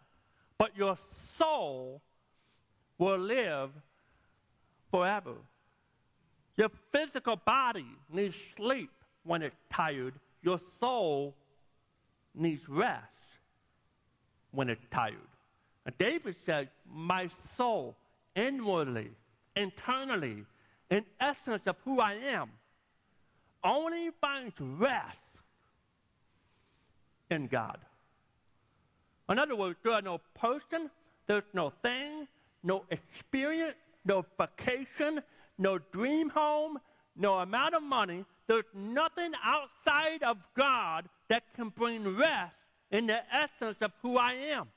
but 0.57 0.77
your 0.77 0.97
soul 1.37 2.01
will 2.97 3.17
live 3.17 3.71
forever. 4.91 5.33
Your 6.55 6.69
physical 6.93 7.35
body 7.35 7.85
needs 8.09 8.35
sleep 8.55 8.91
when 9.25 9.41
it's 9.41 9.55
tired. 9.69 10.13
Your 10.41 10.61
soul 10.79 11.33
needs 12.33 12.69
rest 12.69 13.14
when 14.55 14.69
it's 14.69 14.85
tired. 14.91 15.15
And 15.85 15.97
David 15.97 16.35
said, 16.45 16.69
My 16.91 17.29
soul, 17.55 17.95
inwardly, 18.35 19.11
internally, 19.55 20.45
in 20.89 21.05
essence 21.19 21.63
of 21.65 21.75
who 21.85 21.99
I 21.99 22.13
am, 22.13 22.49
only 23.63 24.09
finds 24.21 24.55
rest 24.59 25.17
in 27.29 27.47
God. 27.47 27.79
In 29.29 29.39
other 29.39 29.55
words, 29.55 29.77
there 29.83 29.93
are 29.93 30.01
no 30.01 30.19
person, 30.35 30.89
there's 31.27 31.43
no 31.53 31.71
thing, 31.81 32.27
no 32.63 32.85
experience, 32.91 33.75
no 34.05 34.25
vacation, 34.39 35.21
no 35.57 35.79
dream 35.91 36.29
home, 36.29 36.77
no 37.15 37.39
amount 37.39 37.73
of 37.73 37.81
money. 37.81 38.25
There's 38.47 38.65
nothing 38.75 39.31
outside 39.43 40.21
of 40.21 40.37
God 40.55 41.09
that 41.29 41.43
can 41.55 41.69
bring 41.69 42.15
rest 42.15 42.53
in 42.95 43.07
the 43.07 43.19
essence 43.33 43.77
of 43.81 43.91
who 44.01 44.17
I 44.17 44.33
am. 44.53 44.67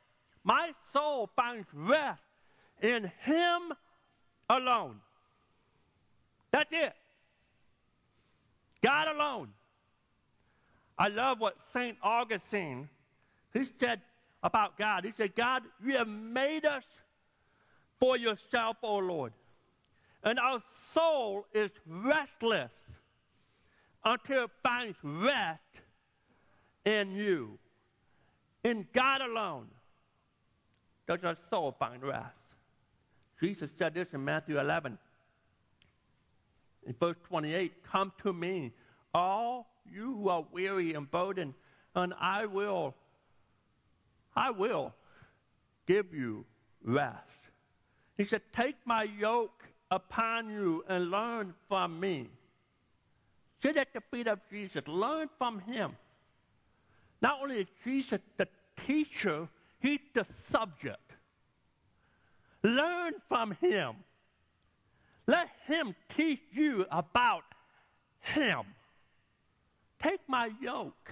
My 0.42 0.72
soul 0.92 1.30
finds 1.36 1.68
rest 1.72 2.20
in 2.82 3.12
Him 3.20 3.72
alone. 4.50 4.96
That's 6.50 6.72
it. 6.72 6.94
God 8.82 9.06
alone. 9.14 9.48
I 10.98 11.08
love 11.08 11.38
what 11.38 11.56
St. 11.72 11.96
Augustine, 12.02 12.88
he 13.52 13.64
said 13.78 14.00
about 14.42 14.76
God. 14.76 15.04
He 15.04 15.12
said, 15.16 15.36
God, 15.36 15.62
you 15.84 15.96
have 15.96 16.08
made 16.08 16.64
us 16.64 16.84
for 18.00 18.16
yourself, 18.16 18.78
O 18.82 18.96
Lord. 18.96 19.32
And 20.24 20.40
our 20.40 20.60
soul 20.92 21.46
is 21.54 21.70
restless 21.86 22.72
until 24.04 24.44
it 24.44 24.50
finds 24.64 24.96
rest 25.04 25.60
in 26.84 27.12
you. 27.12 27.60
In 28.68 28.86
God 28.92 29.22
alone 29.22 29.66
does 31.06 31.24
our 31.24 31.36
soul 31.48 31.74
find 31.78 32.02
rest. 32.02 32.36
Jesus 33.40 33.70
said 33.78 33.94
this 33.94 34.08
in 34.12 34.22
Matthew 34.22 34.60
11. 34.60 34.98
In 36.86 36.94
verse 37.00 37.16
28, 37.28 37.72
come 37.90 38.12
to 38.22 38.32
me, 38.34 38.72
all 39.14 39.70
you 39.90 40.16
who 40.16 40.28
are 40.28 40.44
weary 40.52 40.92
and 40.92 41.10
burdened, 41.10 41.54
and 41.94 42.12
I 42.20 42.44
will, 42.44 42.94
I 44.36 44.50
will 44.50 44.92
give 45.86 46.12
you 46.12 46.44
rest. 46.84 47.16
He 48.18 48.26
said, 48.26 48.42
take 48.54 48.76
my 48.84 49.04
yoke 49.04 49.64
upon 49.90 50.50
you 50.50 50.84
and 50.90 51.10
learn 51.10 51.54
from 51.70 51.98
me. 51.98 52.28
Sit 53.62 53.78
at 53.78 53.94
the 53.94 54.02
feet 54.10 54.26
of 54.26 54.40
Jesus, 54.50 54.86
learn 54.86 55.30
from 55.38 55.60
him. 55.60 55.96
Not 57.22 57.38
only 57.42 57.56
is 57.56 57.66
Jesus 57.82 58.20
the 58.36 58.46
teacher, 58.86 59.48
he's 59.80 60.00
the 60.14 60.26
subject. 60.50 60.98
Learn 62.62 63.14
from 63.28 63.52
him. 63.60 63.94
Let 65.26 65.48
him 65.66 65.94
teach 66.16 66.40
you 66.52 66.86
about 66.90 67.44
him. 68.20 68.62
Take 70.02 70.20
my 70.26 70.50
yoke. 70.60 71.10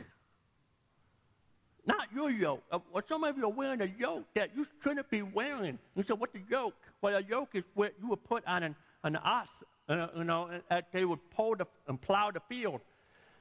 Not 1.86 2.08
your 2.12 2.30
yoke. 2.30 2.62
Uh, 2.72 2.80
well, 2.92 3.04
some 3.08 3.22
of 3.24 3.36
you 3.36 3.44
are 3.44 3.50
wearing 3.50 3.80
a 3.80 3.90
yoke 3.98 4.24
that 4.34 4.50
you 4.56 4.66
shouldn't 4.82 5.08
be 5.08 5.22
wearing. 5.22 5.78
You 5.94 6.02
say, 6.02 6.14
what's 6.14 6.34
a 6.34 6.40
yoke? 6.50 6.74
Well, 7.00 7.14
a 7.14 7.22
yoke 7.22 7.50
is 7.54 7.62
what 7.74 7.92
you 8.02 8.08
would 8.08 8.24
put 8.24 8.44
on 8.46 8.64
an, 8.64 8.74
an 9.04 9.16
ox, 9.22 9.48
uh, 9.88 10.08
you 10.16 10.24
know, 10.24 10.50
and 10.68 10.82
they 10.92 11.04
would 11.04 11.20
pull 11.30 11.54
the, 11.54 11.66
and 11.86 12.00
plow 12.00 12.32
the 12.32 12.40
field. 12.48 12.80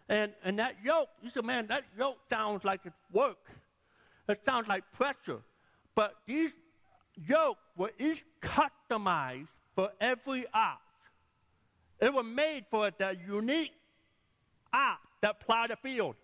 And, 0.09 0.31
and 0.43 0.59
that 0.59 0.75
yoke, 0.83 1.09
you 1.23 1.31
say, 1.31 1.41
man, 1.41 1.65
that 1.67 1.83
yoke 1.97 2.17
sounds 2.29 2.63
like 2.63 2.81
it's 2.85 2.95
work. 3.11 3.37
It 4.27 4.41
sounds 4.45 4.67
like 4.67 4.83
pressure. 4.93 5.39
But 5.93 6.15
these 6.25 6.51
yokes 7.27 7.61
were 7.77 7.91
each 7.99 8.23
customized 8.41 9.47
for 9.75 9.91
every 10.01 10.45
ox. 10.53 10.81
It 11.99 12.13
was 12.13 12.25
made 12.25 12.65
for 12.69 12.91
the 12.97 13.17
unique 13.27 13.73
ox 14.73 15.01
that 15.21 15.39
plowed 15.39 15.69
the 15.69 15.77
field. 15.77 16.15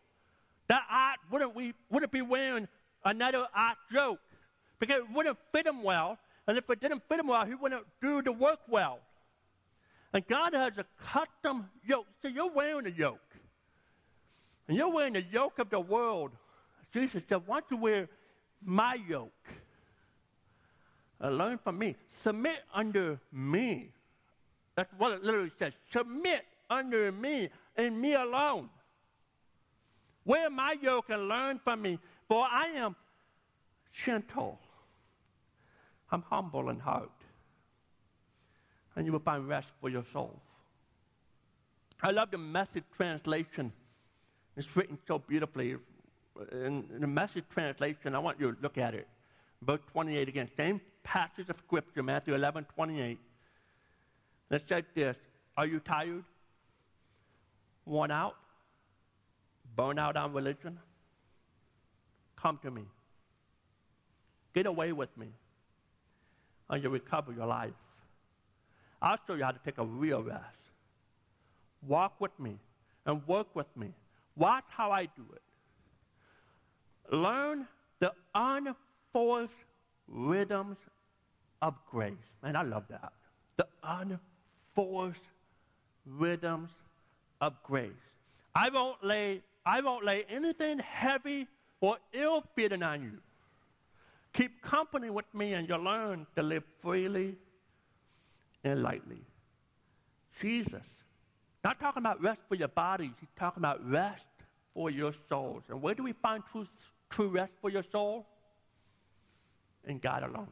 That 0.68 0.84
ox 0.92 1.20
wouldn't, 1.32 1.56
we, 1.56 1.74
wouldn't 1.90 2.12
be 2.12 2.22
wearing 2.22 2.68
another 3.06 3.48
ox 3.56 3.78
yoke 3.92 4.20
because 4.80 4.98
it 4.98 5.12
wouldn't 5.14 5.38
fit 5.54 5.68
him 5.68 5.84
well. 5.84 6.18
And 6.48 6.58
if 6.58 6.70
it 6.70 6.82
didn't 6.82 7.04
fit 7.08 7.20
him 7.20 7.28
well, 7.28 7.46
he 7.46 7.54
wouldn't 7.54 7.86
do 8.02 8.22
the 8.22 8.32
work 8.32 8.60
well. 8.68 9.00
And 10.14 10.28
God 10.28 10.54
has 10.54 10.74
a 10.78 10.86
custom 11.02 11.70
yoke. 11.86 12.08
So 12.22 12.28
you're 12.28 12.52
wearing 12.52 12.86
a 12.88 12.90
yoke. 12.90 13.20
And 14.68 14.76
you're 14.76 14.90
wearing 14.90 15.14
the 15.14 15.24
yoke 15.24 15.60
of 15.60 15.70
the 15.70 15.80
world. 15.80 16.32
Jesus 16.94 17.24
said, 17.28 17.42
Why 17.46 17.60
don't 17.60 17.72
you 17.72 17.78
wear 17.78 18.10
my 18.64 18.96
yoke? 19.08 19.32
uh, 21.24 21.30
learn 21.30 21.58
from 21.58 21.78
me. 21.78 21.96
Submit 22.24 22.60
under 22.74 23.20
me. 23.32 23.92
That's 24.76 24.92
what 24.98 25.12
it 25.12 25.24
literally 25.24 25.52
says. 25.60 25.74
Submit 25.92 26.46
under 26.70 27.12
me 27.12 27.50
and 27.76 28.00
me 28.00 28.14
alone. 28.16 28.70
Wear 30.26 30.50
my 30.50 30.76
yoke 30.82 31.10
and 31.10 31.28
learn 31.28 31.60
from 31.64 31.82
me, 31.82 32.00
for 32.28 32.46
I 32.46 32.68
am 32.76 32.96
gentle. 34.06 34.60
I'm 36.12 36.22
humble 36.24 36.70
in 36.70 36.80
heart. 36.80 37.10
and 38.96 39.06
you 39.06 39.12
will 39.12 39.20
find 39.20 39.48
rest 39.48 39.70
for 39.80 39.90
your 39.90 40.04
souls. 40.12 40.42
I 42.04 42.12
love 42.12 42.30
the 42.32 42.38
message 42.38 42.84
translation. 42.98 43.72
It's 44.58 44.76
written 44.76 44.98
so 45.08 45.20
beautifully. 45.20 45.78
In, 46.52 46.86
in 46.96 47.02
the 47.02 47.08
message 47.08 47.44
translation, 47.54 48.16
I 48.16 48.20
want 48.20 48.40
you 48.40 48.52
to 48.52 48.58
look 48.62 48.78
at 48.78 48.94
it. 48.94 49.08
Verse 49.62 49.82
28 49.92 50.28
again, 50.28 50.50
same 50.58 50.82
passage 51.04 51.50
of 51.50 51.58
scripture, 51.66 52.02
Matthew 52.02 52.34
11, 52.34 52.66
28. 52.76 53.20
It 54.52 54.64
says 54.68 54.84
this 54.96 55.16
Are 55.58 55.66
you 55.66 55.80
tired? 55.80 56.24
Worn 57.86 58.12
out? 58.12 58.36
Burn 59.76 60.00
out 60.00 60.18
on 60.18 60.34
religion? 60.34 60.80
Come 62.36 62.60
to 62.64 62.72
me. 62.72 62.84
Get 64.54 64.66
away 64.66 64.92
with 64.92 65.16
me. 65.18 65.28
And 66.70 66.84
you 66.84 66.90
recover 66.90 67.34
your 67.34 67.46
life. 67.46 67.72
I'll 69.02 69.18
show 69.28 69.34
you 69.34 69.44
how 69.44 69.52
to 69.52 69.60
take 69.66 69.78
a 69.78 69.86
real 69.86 70.22
rest. 70.22 70.44
Walk 71.88 72.20
with 72.20 72.38
me 72.40 72.58
and 73.06 73.26
work 73.28 73.48
with 73.56 73.66
me. 73.76 73.94
Watch 74.36 74.66
how 74.70 74.92
I 74.92 75.06
do 75.06 75.26
it. 75.34 75.42
Learn 77.10 77.68
the 78.00 78.14
unforced 78.36 79.54
rhythms 80.08 80.78
of 81.62 81.76
grace. 81.90 82.14
Man, 82.44 82.56
I 82.56 82.64
love 82.64 82.84
that. 82.90 83.14
The 83.58 83.68
unforced 83.84 85.20
rhythms 86.06 86.70
of 87.40 87.54
grace. 87.64 87.92
I 88.54 88.70
won't 88.70 89.04
lay, 89.04 89.42
I 89.66 89.82
won't 89.82 90.04
lay 90.04 90.26
anything 90.30 90.80
heavy 90.80 91.48
or 91.80 91.98
ill 92.14 92.44
fitting 92.56 92.84
on 92.84 93.02
you. 93.04 93.18
Keep 94.34 94.62
company 94.62 95.10
with 95.10 95.26
me 95.34 95.54
and 95.54 95.68
you'll 95.68 95.84
learn 95.84 96.26
to 96.36 96.44
live 96.44 96.64
freely 96.82 97.36
and 98.64 98.82
lightly. 98.82 99.22
Jesus, 100.42 100.84
not 101.64 101.80
talking 101.80 102.02
about 102.02 102.22
rest 102.22 102.40
for 102.48 102.56
your 102.56 102.70
bodies, 102.70 103.12
he's 103.20 103.30
talking 103.38 103.62
about 103.62 103.88
rest 103.88 104.26
for 104.74 104.90
your 104.90 105.14
souls. 105.30 105.64
And 105.70 105.82
where 105.82 105.94
do 105.94 106.04
we 106.04 106.14
find 106.14 106.44
true, 106.52 106.68
true 107.12 107.28
rest 107.28 107.52
for 107.62 107.70
your 107.70 107.84
soul? 107.92 108.26
In 109.86 110.00
God 110.00 110.24
alone. 110.24 110.48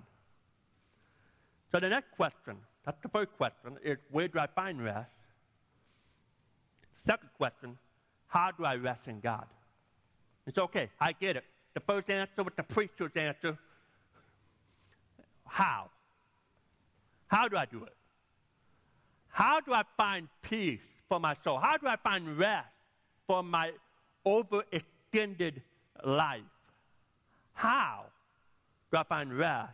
So 1.71 1.79
the 1.79 1.89
next 1.89 2.11
question, 2.15 2.57
that's 2.85 3.01
the 3.01 3.09
first 3.09 3.31
question, 3.37 3.77
is 3.83 3.97
where 4.11 4.27
do 4.27 4.39
I 4.39 4.47
find 4.47 4.83
rest? 4.83 5.09
Second 7.05 7.29
question, 7.37 7.77
how 8.27 8.51
do 8.51 8.65
I 8.65 8.75
rest 8.75 9.07
in 9.07 9.19
God? 9.19 9.45
It's 10.47 10.57
okay, 10.57 10.89
I 10.99 11.11
get 11.13 11.35
it. 11.35 11.43
The 11.75 11.79
first 11.81 12.09
answer 12.09 12.43
was 12.43 12.53
the 12.57 12.63
preacher's 12.63 13.11
answer. 13.15 13.57
How? 15.45 15.89
How 17.27 17.47
do 17.47 17.57
I 17.57 17.65
do 17.65 17.83
it? 17.83 17.95
How 19.29 19.59
do 19.59 19.73
I 19.73 19.83
find 19.95 20.27
peace 20.41 20.81
for 21.07 21.19
my 21.19 21.35
soul? 21.43 21.59
How 21.59 21.77
do 21.77 21.87
I 21.87 21.95
find 21.97 22.37
rest 22.37 22.67
for 23.27 23.43
my 23.43 23.71
overextended 24.25 25.61
life? 26.05 26.41
How 27.53 28.05
do 28.91 28.97
I 28.97 29.03
find 29.03 29.37
rest 29.37 29.73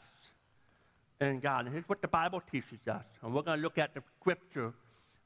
in 1.22 1.40
God? 1.40 1.66
And 1.66 1.74
here's 1.74 1.88
what 1.88 2.02
the 2.02 2.08
Bible 2.08 2.42
teaches 2.52 2.80
us. 2.88 3.04
And 3.22 3.34
we're 3.34 3.42
going 3.42 3.58
to 3.58 3.64
look 3.64 3.78
at 3.78 3.94
the 3.94 4.02
scripture. 4.20 4.74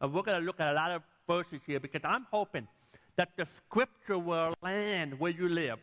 And 0.01 0.13
we're 0.13 0.23
going 0.23 0.39
to 0.39 0.45
look 0.45 0.59
at 0.59 0.71
a 0.71 0.73
lot 0.73 0.91
of 0.91 1.01
verses 1.27 1.61
here 1.65 1.79
because 1.79 2.01
I'm 2.03 2.25
hoping 2.31 2.67
that 3.15 3.29
the 3.37 3.47
scripture 3.65 4.17
will 4.17 4.53
land 4.61 5.19
where 5.19 5.31
you 5.31 5.49
live. 5.49 5.79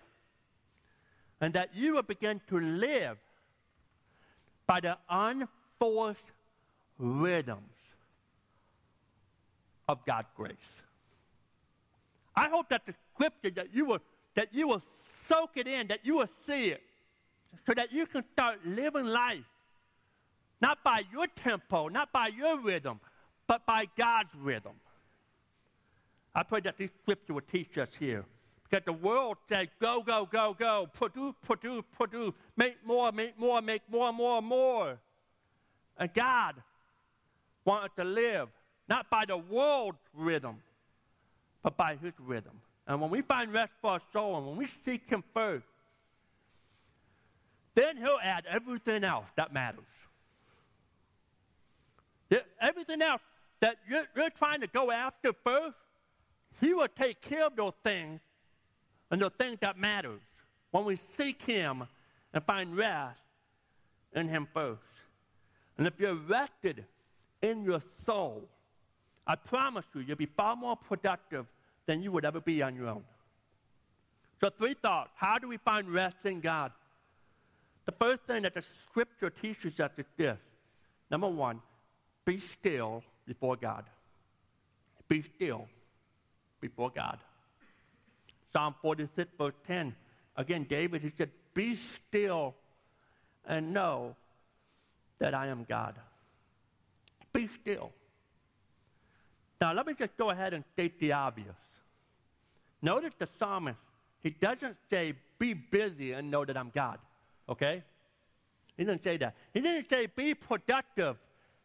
And 1.40 1.52
that 1.54 1.70
you 1.74 1.94
will 1.94 2.02
begin 2.02 2.40
to 2.48 2.58
live 2.58 3.18
by 4.66 4.80
the 4.80 4.96
unforced 5.08 6.20
rhythms 6.98 7.60
of 9.88 10.04
God's 10.04 10.28
grace. 10.36 10.56
I 12.34 12.48
hope 12.48 12.68
that 12.68 12.82
the 12.86 12.94
scripture 13.14 13.50
that 13.50 13.74
you 13.74 13.84
will 13.86 14.00
that 14.34 14.48
you 14.52 14.68
will 14.68 14.82
soak 15.28 15.50
it 15.56 15.66
in, 15.66 15.88
that 15.88 16.00
you 16.04 16.16
will 16.16 16.28
see 16.46 16.68
it, 16.68 16.82
so 17.66 17.74
that 17.74 17.92
you 17.92 18.06
can 18.06 18.24
start 18.32 18.58
living 18.64 19.06
life 19.06 19.44
not 20.60 20.82
by 20.82 21.02
your 21.12 21.26
tempo, 21.26 21.88
not 21.88 22.12
by 22.12 22.28
your 22.28 22.58
rhythm, 22.60 23.00
but 23.46 23.66
by 23.66 23.86
God's 23.96 24.34
rhythm. 24.38 24.72
I 26.34 26.42
pray 26.42 26.60
that 26.60 26.78
this 26.78 26.90
scripture 27.02 27.34
will 27.34 27.42
teach 27.42 27.78
us 27.78 27.88
here. 27.98 28.24
Because 28.68 28.84
the 28.84 28.92
world 28.92 29.36
says, 29.48 29.68
go, 29.80 30.02
go, 30.02 30.28
go, 30.30 30.56
go, 30.58 30.88
produce, 30.92 31.34
produce, 31.42 31.84
produce, 31.96 32.32
make 32.56 32.76
more, 32.84 33.12
make 33.12 33.38
more, 33.38 33.62
make 33.62 33.82
more, 33.88 34.12
more, 34.12 34.42
more. 34.42 34.98
And 35.98 36.12
God 36.12 36.56
wanted 37.64 37.92
to 37.96 38.04
live 38.04 38.48
not 38.88 39.08
by 39.08 39.24
the 39.24 39.36
world's 39.36 39.98
rhythm, 40.14 40.56
but 41.62 41.76
by 41.76 41.96
His 41.96 42.12
rhythm. 42.18 42.60
And 42.86 43.00
when 43.00 43.10
we 43.10 43.22
find 43.22 43.52
rest 43.52 43.72
for 43.80 43.92
our 43.92 44.00
soul 44.12 44.38
and 44.38 44.46
when 44.46 44.56
we 44.56 44.68
seek 44.84 45.08
Him 45.08 45.24
first, 45.34 45.66
then 47.74 47.96
He'll 47.96 48.18
add 48.22 48.44
everything 48.48 49.04
else 49.04 49.26
that 49.36 49.52
matters. 49.52 49.84
Everything 52.60 53.02
else 53.02 53.20
that 53.60 53.76
you're, 53.88 54.30
trying 54.30 54.60
to 54.60 54.66
go 54.66 54.90
after 54.90 55.32
first, 55.44 55.76
He 56.60 56.72
will 56.72 56.88
take 56.88 57.20
care 57.20 57.46
of 57.46 57.56
those 57.56 57.74
things 57.84 58.20
and 59.10 59.20
the 59.20 59.30
things 59.30 59.58
that 59.60 59.78
matters 59.78 60.20
when 60.70 60.84
we 60.84 60.98
seek 61.16 61.42
Him 61.42 61.84
and 62.32 62.44
find 62.44 62.76
rest 62.76 63.20
in 64.14 64.28
Him 64.28 64.48
first. 64.52 64.80
And 65.78 65.86
if 65.86 65.94
you're 65.98 66.14
rested 66.14 66.84
in 67.42 67.64
your 67.64 67.82
soul, 68.04 68.42
I 69.26 69.34
promise 69.34 69.84
you, 69.94 70.02
you'll 70.02 70.16
be 70.16 70.26
far 70.26 70.56
more 70.56 70.76
productive 70.76 71.46
than 71.86 72.02
you 72.02 72.12
would 72.12 72.24
ever 72.24 72.40
be 72.40 72.62
on 72.62 72.74
your 72.74 72.88
own. 72.88 73.04
So, 74.40 74.50
three 74.50 74.74
thoughts. 74.74 75.10
How 75.16 75.38
do 75.38 75.48
we 75.48 75.56
find 75.56 75.88
rest 75.88 76.16
in 76.24 76.40
God? 76.40 76.72
The 77.86 77.92
first 77.92 78.22
thing 78.24 78.42
that 78.42 78.54
the 78.54 78.64
scripture 78.90 79.30
teaches 79.30 79.78
us 79.80 79.92
is 79.96 80.06
this. 80.16 80.38
Number 81.10 81.28
one, 81.28 81.62
be 82.24 82.40
still 82.40 83.02
before 83.26 83.56
God. 83.56 83.84
Be 85.08 85.22
still 85.22 85.68
before 86.60 86.90
God. 86.90 87.18
Psalm 88.52 88.74
46, 88.82 89.30
verse 89.38 89.54
10. 89.66 89.94
Again, 90.36 90.66
David, 90.68 91.02
he 91.02 91.12
said, 91.16 91.30
Be 91.54 91.76
still 91.76 92.54
and 93.46 93.72
know 93.72 94.16
that 95.18 95.34
I 95.34 95.46
am 95.46 95.64
God. 95.68 95.94
Be 97.32 97.48
still. 97.48 97.92
Now, 99.60 99.72
let 99.72 99.86
me 99.86 99.94
just 99.94 100.16
go 100.16 100.30
ahead 100.30 100.52
and 100.52 100.64
state 100.74 100.98
the 101.00 101.12
obvious. 101.12 101.54
Notice 102.82 103.12
the 103.18 103.28
psalmist, 103.38 103.78
he 104.22 104.30
doesn't 104.30 104.76
say, 104.90 105.14
Be 105.38 105.54
busy 105.54 106.12
and 106.12 106.30
know 106.30 106.44
that 106.44 106.56
I'm 106.56 106.70
God. 106.74 106.98
Okay? 107.48 107.82
He 108.76 108.84
didn't 108.84 109.02
say 109.02 109.16
that. 109.18 109.34
He 109.54 109.60
didn't 109.60 109.88
say, 109.88 110.06
Be 110.06 110.34
productive 110.34 111.16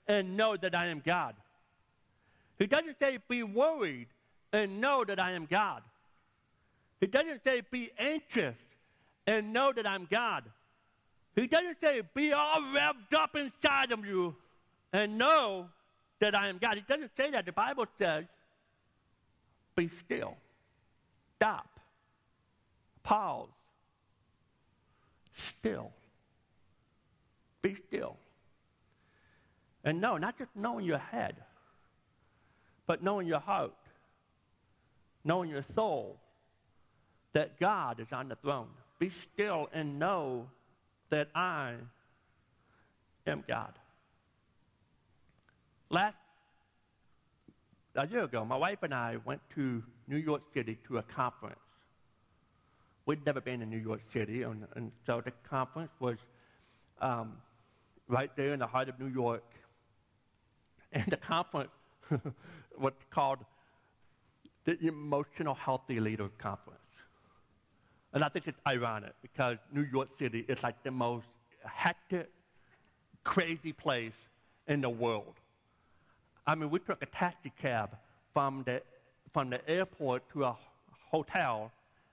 and 0.07 0.37
know 0.37 0.57
that 0.57 0.75
I 0.75 0.87
am 0.87 1.01
God. 1.03 1.35
He 2.57 2.67
doesn't 2.67 2.97
say, 2.99 3.19
Be 3.27 3.43
worried 3.43 4.07
and 4.53 4.79
know 4.79 5.03
that 5.03 5.19
I 5.19 5.31
am 5.31 5.45
God. 5.45 5.83
He 6.99 7.07
doesn't 7.07 7.43
say, 7.43 7.61
Be 7.71 7.91
anxious 7.97 8.55
and 9.27 9.53
know 9.53 9.71
that 9.73 9.87
I'm 9.87 10.07
God. 10.09 10.43
He 11.35 11.47
doesn't 11.47 11.77
say, 11.81 12.01
Be 12.13 12.33
all 12.33 12.61
revved 12.61 13.13
up 13.15 13.35
inside 13.35 13.91
of 13.91 14.05
you 14.05 14.35
and 14.93 15.17
know 15.17 15.67
that 16.19 16.35
I 16.35 16.49
am 16.49 16.57
God. 16.57 16.75
He 16.75 16.83
doesn't 16.87 17.11
say 17.17 17.31
that. 17.31 17.45
The 17.45 17.51
Bible 17.51 17.85
says, 17.97 18.25
Be 19.75 19.89
still, 20.05 20.35
stop, 21.41 21.79
pause, 23.01 23.49
still. 25.35 25.89
Be 27.63 27.75
still. 27.87 28.15
And 29.83 29.99
know, 29.99 30.17
not 30.17 30.37
just 30.37 30.51
knowing 30.55 30.85
your 30.85 30.99
head, 30.99 31.35
but 32.85 33.01
knowing 33.01 33.25
your 33.25 33.39
heart, 33.39 33.73
knowing 35.23 35.49
your 35.49 35.65
soul, 35.73 36.17
that 37.33 37.59
God 37.59 37.99
is 37.99 38.07
on 38.11 38.27
the 38.27 38.35
throne. 38.35 38.67
Be 38.99 39.09
still 39.33 39.67
and 39.73 39.97
know 39.97 40.47
that 41.09 41.29
I 41.33 41.73
am 43.25 43.43
God. 43.47 43.73
Last 45.89 46.17
a 47.95 48.05
year 48.05 48.25
ago, 48.25 48.45
my 48.45 48.57
wife 48.57 48.83
and 48.83 48.93
I 48.93 49.17
went 49.25 49.41
to 49.55 49.81
New 50.07 50.17
York 50.17 50.41
City 50.53 50.77
to 50.87 50.97
a 50.97 51.03
conference. 51.03 51.59
We'd 53.05 53.25
never 53.25 53.41
been 53.41 53.61
in 53.61 53.69
New 53.69 53.79
York 53.79 54.01
City, 54.13 54.43
and, 54.43 54.67
and 54.75 54.91
so 55.05 55.21
the 55.21 55.31
conference 55.49 55.91
was 55.99 56.17
um, 57.01 57.37
right 58.07 58.29
there 58.35 58.53
in 58.53 58.59
the 58.59 58.67
heart 58.67 58.89
of 58.89 58.99
New 58.99 59.07
York. 59.07 59.43
And 60.91 61.05
the 61.07 61.17
conference 61.17 61.71
was 62.77 62.93
called 63.09 63.39
the 64.65 64.77
Emotional 64.85 65.55
Healthy 65.55 65.99
Leader 65.99 66.29
Conference. 66.37 66.79
And 68.13 68.23
I 68.23 68.29
think 68.29 68.47
it's 68.47 68.59
ironic 68.67 69.13
because 69.21 69.57
New 69.71 69.87
York 69.91 70.09
City 70.19 70.45
is 70.47 70.61
like 70.61 70.83
the 70.83 70.91
most 70.91 71.27
hectic, 71.63 72.29
crazy 73.23 73.71
place 73.71 74.13
in 74.67 74.81
the 74.81 74.89
world. 74.89 75.35
I 76.45 76.55
mean, 76.55 76.69
we 76.69 76.79
took 76.79 77.01
a 77.01 77.05
taxi 77.05 77.51
cab 77.61 77.97
from 78.33 78.63
the, 78.65 78.81
from 79.33 79.49
the 79.49 79.69
airport 79.69 80.29
to 80.33 80.45
a 80.45 80.55
hotel. 81.09 81.71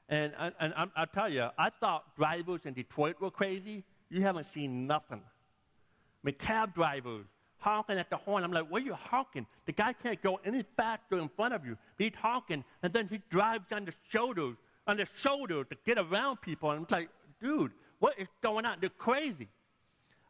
And, 0.09 0.33
and, 0.39 0.55
and 0.61 0.75
I, 0.75 0.87
I'll 0.97 1.07
tell 1.07 1.29
you, 1.29 1.49
I 1.59 1.71
thought 1.71 2.17
drivers 2.17 2.61
in 2.65 2.75
Detroit 2.75 3.21
were 3.21 3.31
crazy. 3.31 3.85
You 4.11 4.23
haven't 4.23 4.47
seen 4.53 4.87
nothing. 4.87 5.21
I 5.21 6.21
mean, 6.23 6.35
cab 6.39 6.75
drivers 6.75 7.27
honking 7.59 7.99
at 7.99 8.09
the 8.09 8.17
horn. 8.17 8.45
I'm 8.45 8.53
like, 8.53 8.71
where 8.71 8.81
are 8.81 8.85
you 8.85 8.95
honking? 8.95 9.47
The 9.67 9.73
guy 9.73 9.93
can't 9.93 10.21
go 10.23 10.41
any 10.45 10.65
faster 10.77 11.19
in 11.19 11.29
front 11.29 11.55
of 11.55 11.67
you. 11.67 11.77
He's 11.99 12.13
honking, 12.21 12.65
and 12.83 12.93
then 12.93 13.09
he 13.09 13.21
drives 13.31 13.71
on 13.73 13.85
the 13.85 13.93
shoulders, 14.11 14.57
on 14.87 14.97
the 14.97 15.07
shoulders 15.21 15.67
to 15.71 15.77
get 15.85 15.99
around 15.99 16.41
people. 16.41 16.71
And 16.71 16.81
I'm 16.81 16.87
like, 16.91 17.11
dude, 17.41 17.73
what 17.99 18.19
is 18.19 18.29
going 18.43 18.65
on? 18.65 18.79
They're 18.81 18.91
crazy. 18.91 19.49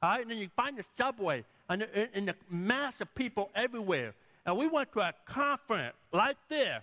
All 0.03 0.11
right, 0.11 0.23
and 0.23 0.31
then 0.31 0.39
you 0.39 0.49
find 0.57 0.77
the 0.79 0.85
subway, 0.97 1.45
and 1.69 1.83
the, 1.83 2.17
and 2.17 2.29
the 2.29 2.35
mass 2.51 3.01
of 3.01 3.15
people 3.15 3.51
everywhere. 3.55 4.15
And 4.47 4.57
we 4.57 4.67
went 4.67 4.93
to 4.93 5.01
a 5.01 5.15
conference 5.27 5.95
right 6.13 6.37
there 6.49 6.83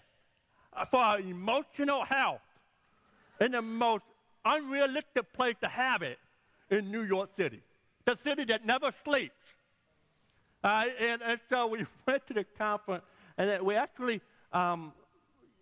uh, 0.73 0.85
for 0.85 0.99
our 0.99 1.19
emotional 1.19 2.03
health. 2.03 2.41
In 3.41 3.51
the 3.51 3.61
most 3.61 4.03
unrealistic 4.45 5.33
place 5.33 5.55
to 5.61 5.67
have 5.67 6.01
it 6.01 6.19
in 6.69 6.91
New 6.91 7.03
York 7.03 7.29
City, 7.35 7.61
the 8.05 8.17
city 8.23 8.45
that 8.45 8.65
never 8.65 8.91
sleeps. 9.03 9.33
Uh, 10.63 10.85
and, 10.99 11.21
and 11.21 11.39
so 11.49 11.67
we 11.67 11.85
went 12.07 12.25
to 12.27 12.33
the 12.33 12.43
conference, 12.57 13.03
and 13.37 13.61
we 13.61 13.75
actually, 13.75 14.21
um, 14.53 14.93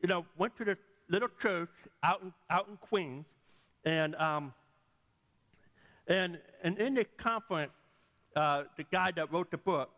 you 0.02 0.08
know, 0.08 0.26
went 0.38 0.56
to 0.58 0.66
the 0.66 0.78
little 1.10 1.30
church 1.42 1.70
out 2.04 2.22
in, 2.22 2.34
out 2.50 2.68
in 2.70 2.78
Queens, 2.78 3.26
and, 3.86 4.16
um, 4.16 4.54
and, 6.08 6.38
and 6.64 6.78
in 6.78 6.94
the 6.94 7.06
conference, 7.18 7.72
uh, 8.36 8.64
the 8.78 8.84
guy 8.92 9.12
that 9.12 9.32
wrote 9.32 9.52
the 9.52 9.58
book 9.58 9.92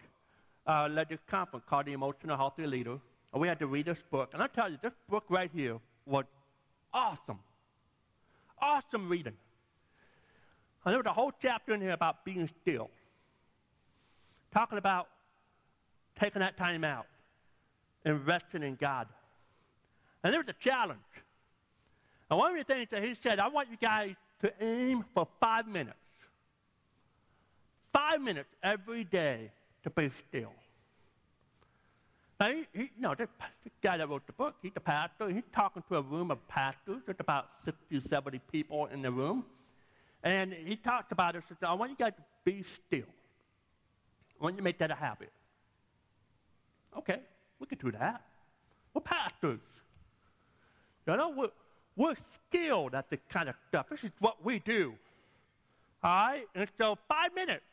uh, 0.68 0.88
led 0.92 1.10
this 1.10 1.20
conference 1.28 1.66
called 1.70 1.86
The 1.86 1.94
Emotional 1.94 2.38
Healthy 2.38 2.68
Leader. 2.68 2.98
And 3.34 3.42
we 3.42 3.48
had 3.48 3.60
to 3.60 3.68
read 3.68 3.86
this 3.86 3.98
book. 4.12 4.30
And 4.34 4.42
I 4.42 4.48
tell 4.48 4.70
you, 4.70 4.78
this 4.82 4.94
book 5.10 5.26
right 5.30 5.52
here 5.54 5.78
was 6.06 6.26
awesome. 6.94 7.40
Awesome 8.60 9.10
reading. 9.10 9.34
And 10.86 10.92
there 10.92 11.00
was 11.00 11.06
a 11.06 11.14
whole 11.14 11.34
chapter 11.42 11.74
in 11.74 11.82
here 11.82 11.92
about 11.92 12.24
being 12.24 12.50
still, 12.62 12.90
talking 14.54 14.78
about 14.78 15.08
taking 16.20 16.40
that 16.40 16.58
time 16.58 16.84
out 16.84 17.08
and 18.06 18.26
resting 18.26 18.64
in 18.64 18.76
God. 18.76 19.08
And 20.24 20.32
there 20.32 20.40
was 20.40 20.50
a 20.50 20.64
challenge. 20.64 21.00
And 22.30 22.40
one 22.40 22.52
of 22.52 22.58
the 22.58 22.74
things 22.74 22.88
that 22.92 23.04
he 23.04 23.16
said, 23.22 23.40
I 23.40 23.48
want 23.48 23.70
you 23.70 23.78
guys 23.78 24.16
to 24.42 24.52
aim 24.62 25.04
for 25.14 25.28
five 25.40 25.68
minutes. 25.68 25.98
Five 27.92 28.22
minutes 28.22 28.50
every 28.64 29.04
day 29.04 29.52
to 29.86 29.90
be 29.92 30.10
still. 30.28 30.52
Now, 32.40 32.50
he, 32.50 32.68
he, 32.74 32.92
know, 33.00 33.16
the, 33.16 33.30
the, 33.64 33.72
guy 33.82 33.98
that 33.98 34.10
wrote 34.10 34.28
the 34.28 34.34
book, 34.34 34.56
he's 34.62 34.74
the 34.74 34.82
pastor. 34.82 35.30
He's 35.30 35.44
talking 35.54 35.84
to 35.88 35.98
a 35.98 36.02
room 36.02 36.32
of 36.32 36.46
pastors. 36.50 37.02
There's 37.06 37.20
about 37.20 37.48
60, 37.64 38.10
70 38.10 38.40
people 38.52 38.88
in 38.88 39.02
the 39.02 39.12
room. 39.12 39.46
And 40.24 40.52
he 40.52 40.76
talked 40.76 41.12
about 41.12 41.36
it. 41.36 41.44
Said, 41.48 41.58
I 41.62 41.74
want 41.76 41.92
you 41.92 41.98
guys 41.98 42.14
to 42.18 42.24
be 42.44 42.64
still. 42.64 43.08
I 44.40 44.44
want 44.44 44.56
you 44.56 44.58
to 44.58 44.64
make 44.64 44.80
that 44.80 44.92
a 44.92 44.96
habit. 44.96 45.32
Okay, 46.98 47.20
we 47.60 47.68
can 47.68 47.78
do 47.78 47.92
that. 47.92 48.22
We're 48.94 49.02
pastors. 49.02 49.60
You 51.08 51.16
know, 51.16 51.30
we're, 51.30 51.50
we're 51.96 52.16
skilled 52.50 52.96
at 52.96 53.10
this 53.10 53.20
kind 53.30 53.48
of 53.48 53.56
stuff. 53.70 53.86
This 53.90 54.04
is 54.04 54.12
what 54.20 54.44
we 54.44 54.60
do. 54.60 54.96
All 56.04 56.12
right? 56.12 56.48
And 56.56 56.68
so, 56.78 56.98
five 57.08 57.34
minutes. 57.36 57.64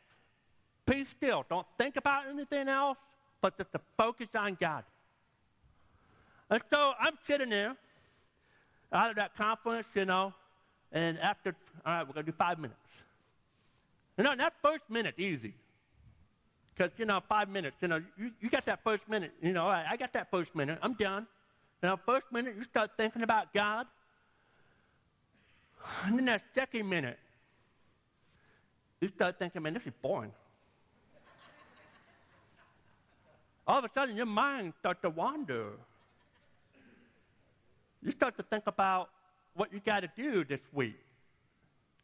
Be 0.85 1.05
still. 1.17 1.45
Don't 1.49 1.67
think 1.77 1.95
about 1.95 2.27
anything 2.27 2.67
else, 2.67 2.97
but 3.41 3.57
just 3.57 3.71
to 3.71 3.79
focus 3.97 4.27
on 4.35 4.57
God. 4.59 4.83
And 6.49 6.61
so 6.71 6.93
I'm 6.99 7.17
sitting 7.25 7.49
there 7.49 7.75
out 8.91 9.09
of 9.09 9.15
that 9.15 9.35
conference, 9.35 9.87
you 9.95 10.05
know, 10.05 10.33
and 10.91 11.17
after, 11.19 11.55
all 11.85 11.93
right, 11.93 12.07
we're 12.07 12.13
going 12.13 12.25
to 12.25 12.31
do 12.31 12.37
five 12.37 12.59
minutes. 12.59 12.79
You 14.17 14.23
know, 14.23 14.35
that 14.35 14.53
first 14.61 14.83
minute, 14.89 15.15
easy. 15.17 15.53
Because, 16.75 16.91
you 16.97 17.05
know, 17.05 17.21
five 17.27 17.49
minutes, 17.49 17.77
you 17.81 17.87
know, 17.87 18.01
you, 18.17 18.31
you 18.41 18.49
got 18.49 18.65
that 18.65 18.83
first 18.83 19.07
minute. 19.07 19.31
You 19.41 19.53
know, 19.53 19.67
I, 19.67 19.85
I 19.91 19.97
got 19.97 20.13
that 20.13 20.29
first 20.29 20.55
minute. 20.55 20.79
I'm 20.81 20.93
done. 20.93 21.25
You 21.81 21.89
know, 21.89 21.99
first 22.05 22.25
minute, 22.31 22.55
you 22.57 22.63
start 22.65 22.91
thinking 22.97 23.23
about 23.23 23.53
God. 23.53 23.87
And 26.05 26.17
then 26.17 26.25
that 26.25 26.43
second 26.55 26.87
minute, 26.87 27.19
you 29.01 29.09
start 29.15 29.37
thinking, 29.39 29.61
man, 29.61 29.73
this 29.73 29.83
is 29.85 29.93
boring. 30.01 30.31
All 33.67 33.79
of 33.79 33.85
a 33.85 33.89
sudden, 33.93 34.15
your 34.15 34.25
mind 34.25 34.73
starts 34.79 35.01
to 35.01 35.09
wander. 35.09 35.71
You 38.01 38.11
start 38.11 38.35
to 38.37 38.43
think 38.43 38.63
about 38.67 39.09
what 39.55 39.71
you 39.71 39.79
got 39.79 40.01
to 40.01 40.09
do 40.17 40.43
this 40.43 40.59
week. 40.73 40.99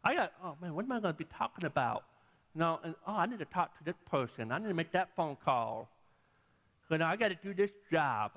I 0.03 0.15
got, 0.15 0.31
oh 0.43 0.55
man, 0.61 0.73
what 0.73 0.85
am 0.85 0.91
I 0.93 0.99
going 0.99 1.13
to 1.13 1.17
be 1.17 1.27
talking 1.37 1.65
about? 1.65 2.03
No, 2.55 2.79
and 2.83 2.95
oh, 3.05 3.15
I 3.15 3.25
need 3.25 3.39
to 3.39 3.45
talk 3.45 3.77
to 3.77 3.83
this 3.83 3.95
person. 4.09 4.51
I 4.51 4.57
need 4.59 4.69
to 4.69 4.73
make 4.73 4.91
that 4.93 5.09
phone 5.15 5.35
call. 5.43 5.89
You 6.89 6.97
know, 6.97 7.05
I 7.05 7.15
got 7.15 7.29
to 7.29 7.37
do 7.43 7.53
this 7.53 7.71
job. 7.91 8.31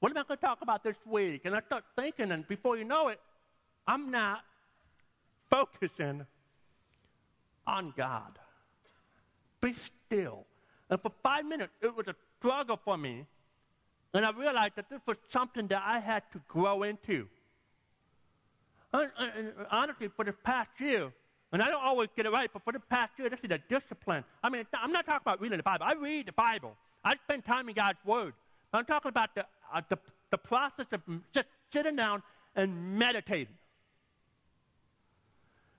What 0.00 0.10
am 0.10 0.18
I 0.18 0.22
going 0.22 0.38
to 0.38 0.44
talk 0.44 0.58
about 0.62 0.82
this 0.82 0.96
week? 1.04 1.42
And 1.44 1.54
I 1.54 1.60
start 1.60 1.84
thinking, 1.96 2.32
and 2.32 2.46
before 2.48 2.76
you 2.76 2.84
know 2.84 3.08
it, 3.08 3.20
I'm 3.86 4.10
not 4.10 4.40
focusing 5.50 6.26
on 7.66 7.92
God. 7.96 8.38
Be 9.60 9.74
still. 10.06 10.44
And 10.90 11.00
for 11.00 11.12
five 11.22 11.44
minutes, 11.44 11.72
it 11.82 11.94
was 11.94 12.06
a 12.08 12.14
struggle 12.38 12.78
for 12.84 12.96
me. 12.96 13.26
And 14.14 14.24
I 14.24 14.30
realized 14.30 14.74
that 14.76 14.88
this 14.88 15.00
was 15.06 15.16
something 15.30 15.66
that 15.68 15.82
I 15.84 15.98
had 15.98 16.22
to 16.32 16.40
grow 16.48 16.82
into. 16.82 17.28
And, 18.92 19.10
and, 19.18 19.52
honestly, 19.70 20.08
for 20.16 20.24
the 20.24 20.32
past 20.32 20.70
year, 20.78 21.12
and 21.52 21.62
I 21.62 21.68
don't 21.68 21.82
always 21.82 22.08
get 22.16 22.26
it 22.26 22.32
right, 22.32 22.50
but 22.52 22.62
for 22.64 22.72
the 22.72 22.80
past 22.80 23.12
year, 23.18 23.28
this 23.28 23.40
is 23.42 23.50
a 23.50 23.58
discipline. 23.68 24.24
I 24.42 24.48
mean, 24.48 24.66
I'm 24.72 24.92
not 24.92 25.04
talking 25.04 25.20
about 25.22 25.40
reading 25.40 25.58
the 25.58 25.62
Bible. 25.62 25.84
I 25.86 25.94
read 25.94 26.26
the 26.26 26.32
Bible. 26.32 26.74
I 27.04 27.16
spend 27.24 27.44
time 27.44 27.68
in 27.68 27.74
God's 27.74 27.98
Word. 28.04 28.32
I'm 28.72 28.84
talking 28.84 29.08
about 29.10 29.34
the, 29.34 29.44
uh, 29.72 29.82
the, 29.88 29.98
the 30.30 30.38
process 30.38 30.86
of 30.92 31.00
just 31.32 31.46
sitting 31.72 31.96
down 31.96 32.22
and 32.54 32.98
meditating. 32.98 33.54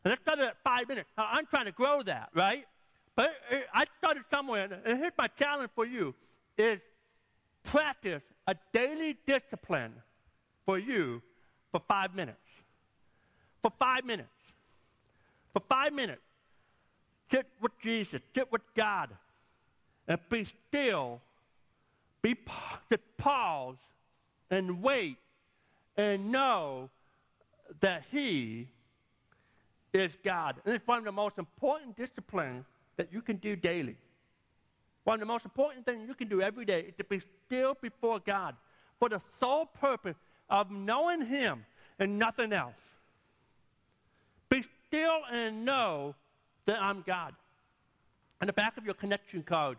And 0.04 0.17
let's 0.26 0.41
at 0.41 0.58
five 0.63 0.88
minutes. 0.88 1.10
I'm 1.17 1.45
trying 1.48 1.65
to 1.65 1.72
grow 1.72 2.02
that, 2.04 2.30
right? 2.34 2.65
But 3.19 3.34
uh, 3.51 3.58
I 3.73 3.84
started 3.97 4.23
somewhere, 4.32 4.79
and 4.86 4.97
here's 4.97 5.12
my 5.17 5.27
challenge 5.27 5.71
for 5.75 5.86
you, 5.86 6.15
is 6.58 6.79
practice 7.65 8.21
a 8.47 8.55
daily 8.71 9.17
discipline 9.27 9.91
for 10.65 10.79
you 10.79 11.21
for 11.69 11.82
five 11.86 12.15
minutes. 12.15 12.39
For 13.62 13.73
five 13.77 14.05
minutes. 14.05 14.29
For 15.51 15.62
five 15.67 15.91
minutes. 15.91 16.21
Sit 17.29 17.45
with 17.60 17.73
Jesus. 17.84 18.21
Sit 18.34 18.49
with 18.53 18.62
God. 18.73 19.10
And 20.08 20.17
be 20.29 20.47
still. 20.69 21.19
Be 22.21 22.38
just 22.89 23.03
pause 23.17 23.75
and 24.49 24.82
wait 24.82 25.17
and 25.97 26.32
know 26.32 26.89
that 27.82 28.03
He 28.12 28.69
is 29.91 30.13
God. 30.23 30.55
And 30.63 30.73
it's 30.73 30.88
one 30.88 30.99
of 30.99 31.03
the 31.03 31.12
most 31.12 31.38
important 31.38 31.97
disciplines 31.97 32.63
that 33.00 33.14
you 33.14 33.22
can 33.22 33.38
do 33.38 33.56
daily. 33.56 33.96
One 35.06 35.14
of 35.16 35.20
the 35.22 35.26
most 35.26 35.46
important 35.46 35.86
things 35.86 36.06
you 36.10 36.14
can 36.14 36.28
do 36.28 36.42
every 36.42 36.66
day 36.66 36.82
is 36.82 36.94
to 36.98 37.06
be 37.06 37.22
still 37.46 37.78
before 37.82 38.20
God 38.20 38.58
for 39.00 39.08
the 39.08 39.22
sole 39.40 39.68
purpose 39.68 40.18
of 40.50 40.70
knowing 40.70 41.26
Him 41.26 41.66
and 41.98 42.20
nothing 42.20 42.52
else. 42.52 42.76
Be 44.50 44.66
still 44.86 45.22
and 45.32 45.64
know 45.64 46.14
that 46.66 46.82
I'm 46.82 47.02
God. 47.08 47.34
On 48.42 48.48
the 48.48 48.54
back 48.54 48.76
of 48.76 48.84
your 48.84 48.96
connection 48.96 49.44
card, 49.44 49.78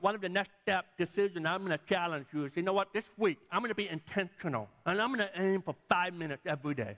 one 0.00 0.14
of 0.14 0.22
the 0.22 0.30
next 0.30 0.52
step 0.62 0.86
decisions 0.96 1.44
I'm 1.46 1.66
going 1.66 1.78
to 1.78 1.84
challenge 1.86 2.26
you 2.32 2.46
is, 2.46 2.52
you 2.54 2.62
know 2.62 2.72
what, 2.72 2.94
this 2.94 3.04
week 3.18 3.36
I'm 3.52 3.60
going 3.60 3.68
to 3.68 3.74
be 3.74 3.88
intentional 3.88 4.70
and 4.86 4.98
I'm 4.98 5.14
going 5.14 5.28
to 5.28 5.42
aim 5.42 5.60
for 5.60 5.74
five 5.90 6.14
minutes 6.14 6.42
every 6.46 6.74
day. 6.74 6.96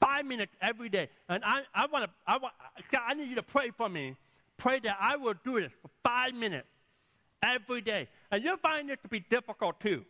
Five 0.00 0.26
minutes 0.26 0.52
every 0.60 0.88
day. 0.88 1.08
And 1.28 1.44
I, 1.44 1.62
I 1.74 1.86
want 1.86 2.04
to, 2.04 2.10
I, 2.26 2.36
want, 2.36 2.54
God, 2.90 3.02
I 3.06 3.14
need 3.14 3.28
you 3.28 3.36
to 3.36 3.42
pray 3.42 3.70
for 3.76 3.88
me. 3.88 4.16
Pray 4.56 4.80
that 4.80 4.96
I 5.00 5.16
will 5.16 5.34
do 5.44 5.60
this 5.60 5.72
for 5.82 5.90
five 6.02 6.34
minutes 6.34 6.68
every 7.42 7.80
day. 7.80 8.08
And 8.30 8.42
you'll 8.42 8.56
find 8.56 8.90
it 8.90 9.02
to 9.02 9.08
be 9.08 9.20
difficult 9.20 9.80
too. 9.80 10.04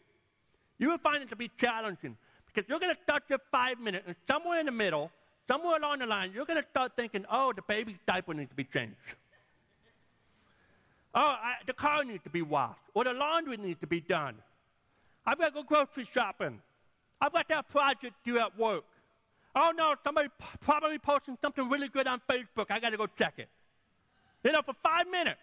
You 0.79 0.91
will 0.91 0.99
find 0.99 1.23
it 1.23 1.31
to 1.31 1.37
be 1.37 1.51
challenging 1.59 2.17
because 2.47 2.69
you're 2.69 2.79
going 2.79 2.95
to 2.95 3.03
start 3.03 3.25
your 3.29 3.41
five 3.51 3.81
minutes, 3.81 4.05
and 4.07 4.17
somewhere 4.29 4.61
in 4.61 4.67
the 4.67 4.73
middle, 4.73 5.11
somewhere 5.49 5.77
along 5.77 5.99
the 5.99 6.07
line, 6.07 6.33
you're 6.35 6.45
going 6.45 6.63
to 6.63 6.69
start 6.71 6.93
thinking, 6.97 7.25
oh, 7.31 7.53
the 7.53 7.63
baby's 7.63 7.97
diaper 8.07 8.33
needs 8.35 8.51
to 8.51 8.55
be 8.55 8.65
changed. 8.65 8.95
Oh, 11.15 11.21
I, 11.21 11.55
the 11.67 11.73
car 11.73 12.05
needs 12.05 12.23
to 12.25 12.31
be 12.31 12.43
washed, 12.43 12.81
or 12.93 13.05
the 13.05 13.13
laundry 13.13 13.57
needs 13.57 13.81
to 13.81 13.87
be 13.87 14.01
done. 14.01 14.37
I've 15.27 15.39
got 15.39 15.47
to 15.47 15.51
go 15.53 15.63
grocery 15.63 16.09
shopping. 16.13 16.61
I've 17.21 17.33
got 17.33 17.49
that 17.49 17.69
project 17.69 18.15
due 18.25 18.39
at 18.39 18.59
work. 18.59 18.85
Oh 19.55 19.73
no, 19.77 19.95
somebody 20.03 20.29
probably 20.61 20.99
posting 20.99 21.39
something 21.41 21.69
really 21.69 21.89
good 21.89 22.07
on 22.07 22.21
Facebook. 22.29 22.67
I 22.71 22.81
got 22.81 22.91
to 22.91 22.97
go 22.97 23.07
check 23.07 23.35
it. 23.39 23.49
You 24.43 24.53
know, 24.53 24.63
for 24.63 24.75
five 24.83 25.09
minutes, 25.09 25.41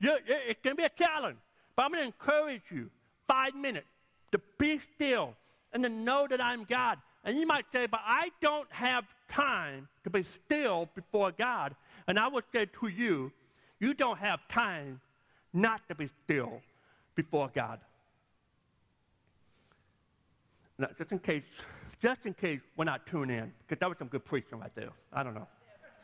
it 0.00 0.62
can 0.62 0.76
be 0.76 0.84
a 0.84 0.90
challenge. 0.90 1.38
But 1.74 1.84
I'm 1.84 1.92
going 1.92 2.02
to 2.02 2.06
encourage 2.06 2.62
you 2.70 2.90
five 3.26 3.54
minutes 3.54 3.86
to 4.32 4.40
be 4.58 4.80
still 4.94 5.34
and 5.72 5.82
to 5.82 5.88
know 5.88 6.26
that 6.28 6.40
I'm 6.40 6.64
God. 6.64 6.98
And 7.24 7.38
you 7.38 7.46
might 7.46 7.64
say, 7.72 7.86
but 7.86 8.00
I 8.04 8.30
don't 8.40 8.70
have 8.70 9.04
time 9.30 9.88
to 10.04 10.10
be 10.10 10.24
still 10.44 10.88
before 10.94 11.32
God. 11.32 11.74
And 12.06 12.18
I 12.18 12.28
would 12.28 12.44
say 12.52 12.66
to 12.80 12.88
you, 12.88 13.32
you 13.80 13.94
don't 13.94 14.18
have 14.18 14.40
time 14.48 15.00
not 15.52 15.80
to 15.88 15.94
be 15.94 16.08
still 16.24 16.60
before 17.14 17.50
God. 17.54 17.80
Now, 20.78 20.88
just 20.96 21.10
in 21.10 21.18
case, 21.18 21.42
just 22.00 22.26
in 22.26 22.34
case 22.34 22.60
we're 22.76 22.84
not 22.84 23.06
tuned 23.06 23.30
in, 23.30 23.52
because 23.66 23.80
that 23.80 23.88
was 23.88 23.98
some 23.98 24.08
good 24.08 24.24
preaching 24.24 24.60
right 24.60 24.74
there. 24.74 24.90
I 25.12 25.22
don't 25.22 25.34
know. 25.34 25.48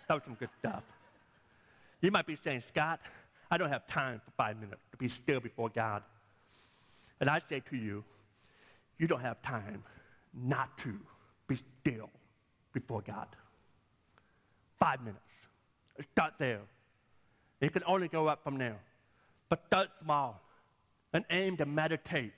That 0.09 0.15
was 0.15 0.23
some 0.25 0.35
good 0.35 0.51
stuff. 0.59 0.83
You 2.01 2.11
might 2.11 2.27
be 2.27 2.37
saying, 2.45 2.63
Scott, 2.69 3.01
I 3.51 3.57
don't 3.57 3.71
have 3.71 3.87
time 3.87 4.21
for 4.25 4.31
five 4.37 4.57
minutes 4.57 4.81
to 4.91 4.97
be 4.97 5.09
still 5.09 5.41
before 5.41 5.69
God. 5.69 6.03
And 7.21 7.31
I 7.31 7.41
say 7.49 7.63
to 7.71 7.77
you, 7.77 8.05
you 8.99 9.07
don't 9.07 9.21
have 9.21 9.41
time 9.43 9.83
not 10.35 10.77
to 10.79 10.99
be 11.47 11.59
still 11.81 12.11
before 12.73 13.03
God. 13.03 13.29
Five 14.79 15.01
minutes. 15.01 15.21
Start 16.13 16.35
there. 16.39 16.61
It 17.61 17.73
can 17.73 17.83
only 17.87 18.09
go 18.09 18.27
up 18.27 18.43
from 18.43 18.59
there. 18.59 18.81
But 19.49 19.63
start 19.67 19.89
small 20.03 20.43
and 21.13 21.25
aim 21.31 21.57
to 21.59 21.67
meditate, 21.67 22.33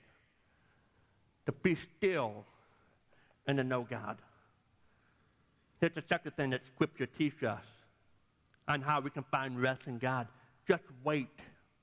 to 1.47 1.51
be 1.51 1.75
still, 1.75 2.45
and 3.47 3.57
to 3.57 3.63
know 3.63 3.87
God. 3.89 4.17
Here's 5.79 5.93
the 5.93 6.03
second 6.09 6.35
thing 6.35 6.49
that 6.51 6.61
Scripture 6.75 7.05
teaches 7.05 7.43
us 7.43 7.63
on 8.67 8.81
how 8.81 8.99
we 8.99 9.09
can 9.09 9.23
find 9.31 9.61
rest 9.61 9.81
in 9.87 9.97
God. 9.97 10.27
Just 10.67 10.83
wait 11.03 11.29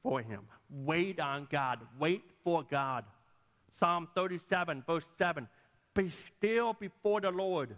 for 0.03 0.21
Him. 0.21 0.41
Wait 0.71 1.21
on 1.21 1.49
God. 1.51 1.81
Wait 1.99 2.23
for 2.43 2.63
God. 2.63 3.05
Psalm 3.79 4.09
37, 4.15 4.85
verse 4.87 5.05
7. 5.19 5.49
Be 5.95 6.13
still 6.37 6.75
before 6.75 7.21
the 7.21 7.31
Lord 7.31 7.77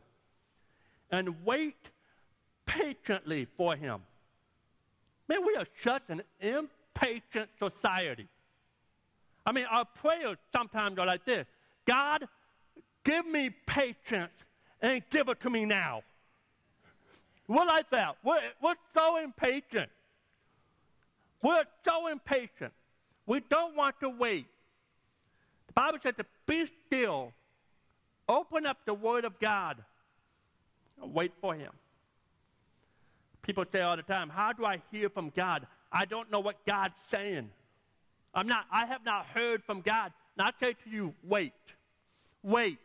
and 1.10 1.44
wait 1.44 1.76
patiently 2.64 3.46
for 3.56 3.76
Him. 3.76 4.02
Man, 5.28 5.44
we 5.46 5.54
are 5.56 5.66
such 5.82 6.02
an 6.08 6.22
impatient 6.40 7.50
society. 7.58 8.28
I 9.44 9.52
mean, 9.52 9.66
our 9.70 9.84
prayers 9.84 10.38
sometimes 10.54 10.98
are 10.98 11.06
like 11.06 11.24
this 11.24 11.46
God, 11.86 12.26
give 13.06 13.26
me 13.26 13.50
patience 13.66 14.32
and 14.82 15.02
give 15.10 15.28
it 15.28 15.40
to 15.40 15.48
me 15.48 15.64
now. 15.64 16.02
We're 17.48 17.64
like 17.64 17.88
that. 17.90 18.16
We're, 18.24 18.40
we're 18.60 18.74
so 18.92 19.18
impatient. 19.18 19.88
We're 21.40 21.64
so 21.84 22.08
impatient. 22.08 22.72
We 23.24 23.40
don't 23.48 23.76
want 23.76 24.00
to 24.00 24.08
wait. 24.08 24.46
The 25.68 25.72
Bible 25.72 25.98
says 26.02 26.14
to 26.18 26.26
be 26.46 26.68
still, 26.86 27.32
open 28.28 28.66
up 28.66 28.78
the 28.84 28.94
Word 28.94 29.24
of 29.24 29.38
God, 29.38 29.76
wait 31.00 31.32
for 31.40 31.54
Him. 31.54 31.70
People 33.42 33.64
say 33.70 33.80
all 33.82 33.96
the 33.96 34.02
time, 34.02 34.28
How 34.28 34.52
do 34.52 34.64
I 34.64 34.82
hear 34.90 35.08
from 35.08 35.30
God? 35.30 35.66
I 35.92 36.04
don't 36.04 36.32
know 36.32 36.40
what 36.40 36.56
God's 36.66 36.94
saying. 37.10 37.48
I'm 38.34 38.48
not, 38.48 38.66
I 38.72 38.86
have 38.86 39.04
not 39.04 39.26
heard 39.26 39.62
from 39.64 39.82
God. 39.82 40.12
And 40.36 40.46
I 40.48 40.50
say 40.60 40.72
to 40.72 40.90
you, 40.90 41.14
wait, 41.22 41.54
wait, 42.42 42.78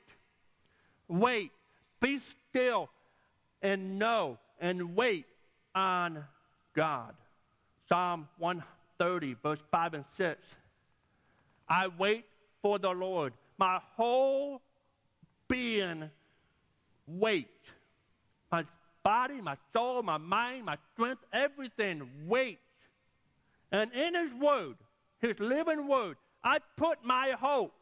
wait, 1.12 1.52
be 2.00 2.20
still 2.50 2.90
and 3.62 4.00
know 4.00 4.38
and 4.60 4.96
wait 4.96 5.26
on 5.76 6.24
God. 6.74 7.14
Psalm 7.90 8.28
130, 8.38 9.36
verse 9.44 9.60
5 9.70 9.94
and 9.96 10.06
6. 10.16 10.40
I 11.68 11.88
wait 11.88 12.26
for 12.62 12.80
the 12.80 12.90
Lord. 12.90 13.34
My 13.58 13.80
whole 13.96 14.62
being 15.48 16.10
wait. 17.08 17.50
My 18.52 18.66
body, 19.04 19.42
my 19.42 19.58
soul, 19.74 20.02
my 20.04 20.18
mind, 20.18 20.66
my 20.66 20.78
strength, 20.94 21.24
everything 21.34 22.08
wait. 22.28 22.60
And 23.72 23.92
in 23.94 24.16
His 24.16 24.34
Word, 24.34 24.76
His 25.20 25.40
living 25.40 25.88
Word, 25.88 26.18
I 26.44 26.60
put 26.78 27.04
my 27.04 27.36
hope. 27.40 27.74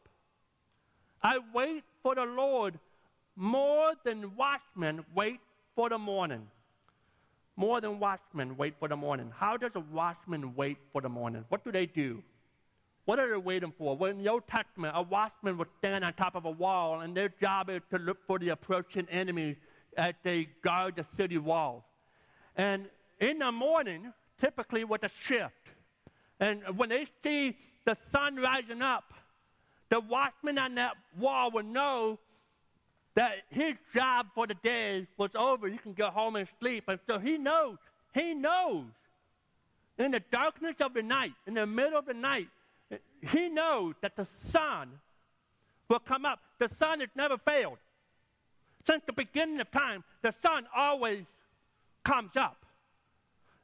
I 1.22 1.38
wait 1.52 1.84
for 2.02 2.14
the 2.14 2.24
Lord 2.24 2.78
more 3.40 3.92
than 4.04 4.36
watchmen 4.36 5.02
wait 5.14 5.40
for 5.74 5.88
the 5.88 5.98
morning. 5.98 6.46
More 7.56 7.80
than 7.80 7.98
watchmen 7.98 8.54
wait 8.58 8.74
for 8.78 8.86
the 8.86 8.96
morning. 8.96 9.32
How 9.34 9.56
does 9.56 9.70
a 9.74 9.80
watchman 9.80 10.54
wait 10.54 10.76
for 10.92 11.00
the 11.00 11.08
morning? 11.08 11.46
What 11.48 11.64
do 11.64 11.72
they 11.72 11.86
do? 11.86 12.22
What 13.06 13.18
are 13.18 13.30
they 13.30 13.38
waiting 13.38 13.72
for? 13.78 13.96
Well, 13.96 14.10
in 14.10 14.22
the 14.22 14.28
Old 14.28 14.46
Testament, 14.46 14.92
a 14.94 15.02
watchman 15.02 15.56
would 15.56 15.68
stand 15.78 16.04
on 16.04 16.12
top 16.12 16.34
of 16.34 16.44
a 16.44 16.50
wall, 16.50 17.00
and 17.00 17.16
their 17.16 17.30
job 17.40 17.70
is 17.70 17.80
to 17.90 17.98
look 17.98 18.18
for 18.26 18.38
the 18.38 18.50
approaching 18.50 19.08
enemy 19.10 19.56
as 19.96 20.12
they 20.22 20.50
guard 20.62 20.96
the 20.96 21.06
city 21.16 21.38
walls. 21.38 21.82
And 22.56 22.90
in 23.20 23.38
the 23.38 23.50
morning, 23.50 24.12
typically 24.38 24.84
with 24.84 25.02
a 25.02 25.10
shift, 25.18 25.54
and 26.40 26.62
when 26.76 26.90
they 26.90 27.06
see 27.24 27.56
the 27.86 27.96
sun 28.12 28.36
rising 28.36 28.82
up, 28.82 29.14
the 29.88 29.98
watchman 29.98 30.58
on 30.58 30.74
that 30.74 30.94
wall 31.18 31.50
will 31.50 31.64
know 31.64 32.18
that 33.14 33.32
his 33.50 33.74
job 33.94 34.26
for 34.34 34.46
the 34.46 34.54
day 34.54 35.06
was 35.16 35.30
over. 35.34 35.68
He 35.68 35.78
can 35.78 35.92
go 35.92 36.10
home 36.10 36.36
and 36.36 36.48
sleep. 36.60 36.84
And 36.88 36.98
so 37.06 37.18
he 37.18 37.38
knows, 37.38 37.76
he 38.14 38.34
knows 38.34 38.84
in 39.98 40.12
the 40.12 40.20
darkness 40.30 40.76
of 40.80 40.94
the 40.94 41.02
night, 41.02 41.32
in 41.46 41.54
the 41.54 41.66
middle 41.66 41.98
of 41.98 42.06
the 42.06 42.14
night, 42.14 42.48
he 43.28 43.48
knows 43.48 43.94
that 44.00 44.16
the 44.16 44.26
sun 44.50 44.88
will 45.88 45.98
come 45.98 46.24
up. 46.24 46.40
The 46.58 46.70
sun 46.78 47.00
has 47.00 47.10
never 47.14 47.36
failed. 47.36 47.78
Since 48.86 49.02
the 49.06 49.12
beginning 49.12 49.60
of 49.60 49.70
time, 49.70 50.04
the 50.22 50.32
sun 50.42 50.66
always 50.74 51.24
comes 52.02 52.30
up. 52.36 52.64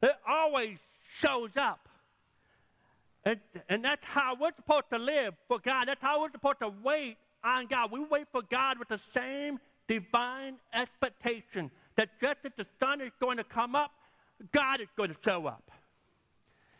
It 0.03 0.15
always 0.29 0.77
shows 1.19 1.57
up. 1.57 1.89
And, 3.25 3.41
and 3.69 3.85
that's 3.85 4.05
how 4.05 4.37
we're 4.39 4.55
supposed 4.55 4.91
to 4.93 4.99
live 4.99 5.35
for 5.49 5.59
God. 5.59 5.89
That's 5.89 6.03
how 6.03 6.21
we're 6.21 6.31
supposed 6.31 6.61
to 6.61 6.73
wait 6.85 7.17
on 7.45 7.67
God. 7.67 7.91
We 7.91 8.01
wait 8.01 8.27
for 8.33 8.43
God 8.43 8.79
with 8.79 8.89
the 8.89 9.01
same 9.13 9.59
divine 9.89 10.57
expectation 10.73 11.71
that 11.97 12.11
just 12.21 12.39
as 12.45 12.53
the 12.57 12.67
sun 12.79 13.01
is 13.01 13.13
going 13.21 13.37
to 13.39 13.45
come 13.45 13.75
up, 13.75 13.93
God 14.53 14.81
is 14.81 14.89
going 14.97 15.11
to 15.11 15.17
show 15.25 15.47
up. 15.47 15.71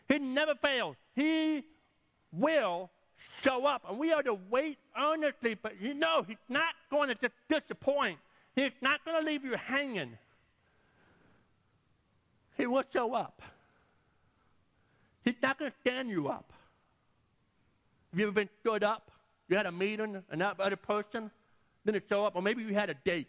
He 0.07 0.19
never 0.19 0.55
fails. 0.55 0.95
He 1.15 1.63
will 2.31 2.89
show 3.43 3.65
up. 3.65 3.83
And 3.89 3.97
we 3.97 4.13
are 4.13 4.23
to 4.23 4.37
wait 4.49 4.77
earnestly, 4.97 5.55
but 5.55 5.81
you 5.81 5.93
know, 5.93 6.23
He's 6.27 6.37
not 6.49 6.73
going 6.89 7.09
to 7.09 7.15
just 7.15 7.33
disappoint. 7.49 8.19
He's 8.55 8.71
not 8.81 9.03
going 9.05 9.19
to 9.19 9.25
leave 9.25 9.43
you 9.43 9.55
hanging. 9.55 10.17
He 12.57 12.65
will 12.65 12.83
show 12.91 13.13
up. 13.13 13.41
He's 15.23 15.35
not 15.41 15.59
going 15.59 15.71
to 15.71 15.77
stand 15.81 16.09
you 16.09 16.27
up. 16.29 16.51
Have 18.11 18.19
you 18.19 18.25
ever 18.27 18.33
been 18.33 18.49
stood 18.61 18.83
up? 18.83 19.11
You 19.49 19.57
had 19.57 19.65
a 19.65 19.71
meeting 19.71 20.23
and 20.29 20.41
that 20.41 20.59
other 20.59 20.75
person 20.75 21.31
didn't 21.85 22.03
show 22.09 22.25
up, 22.25 22.35
or 22.35 22.41
maybe 22.41 22.63
you 22.63 22.73
had 22.73 22.89
a 22.89 22.95
date 23.05 23.27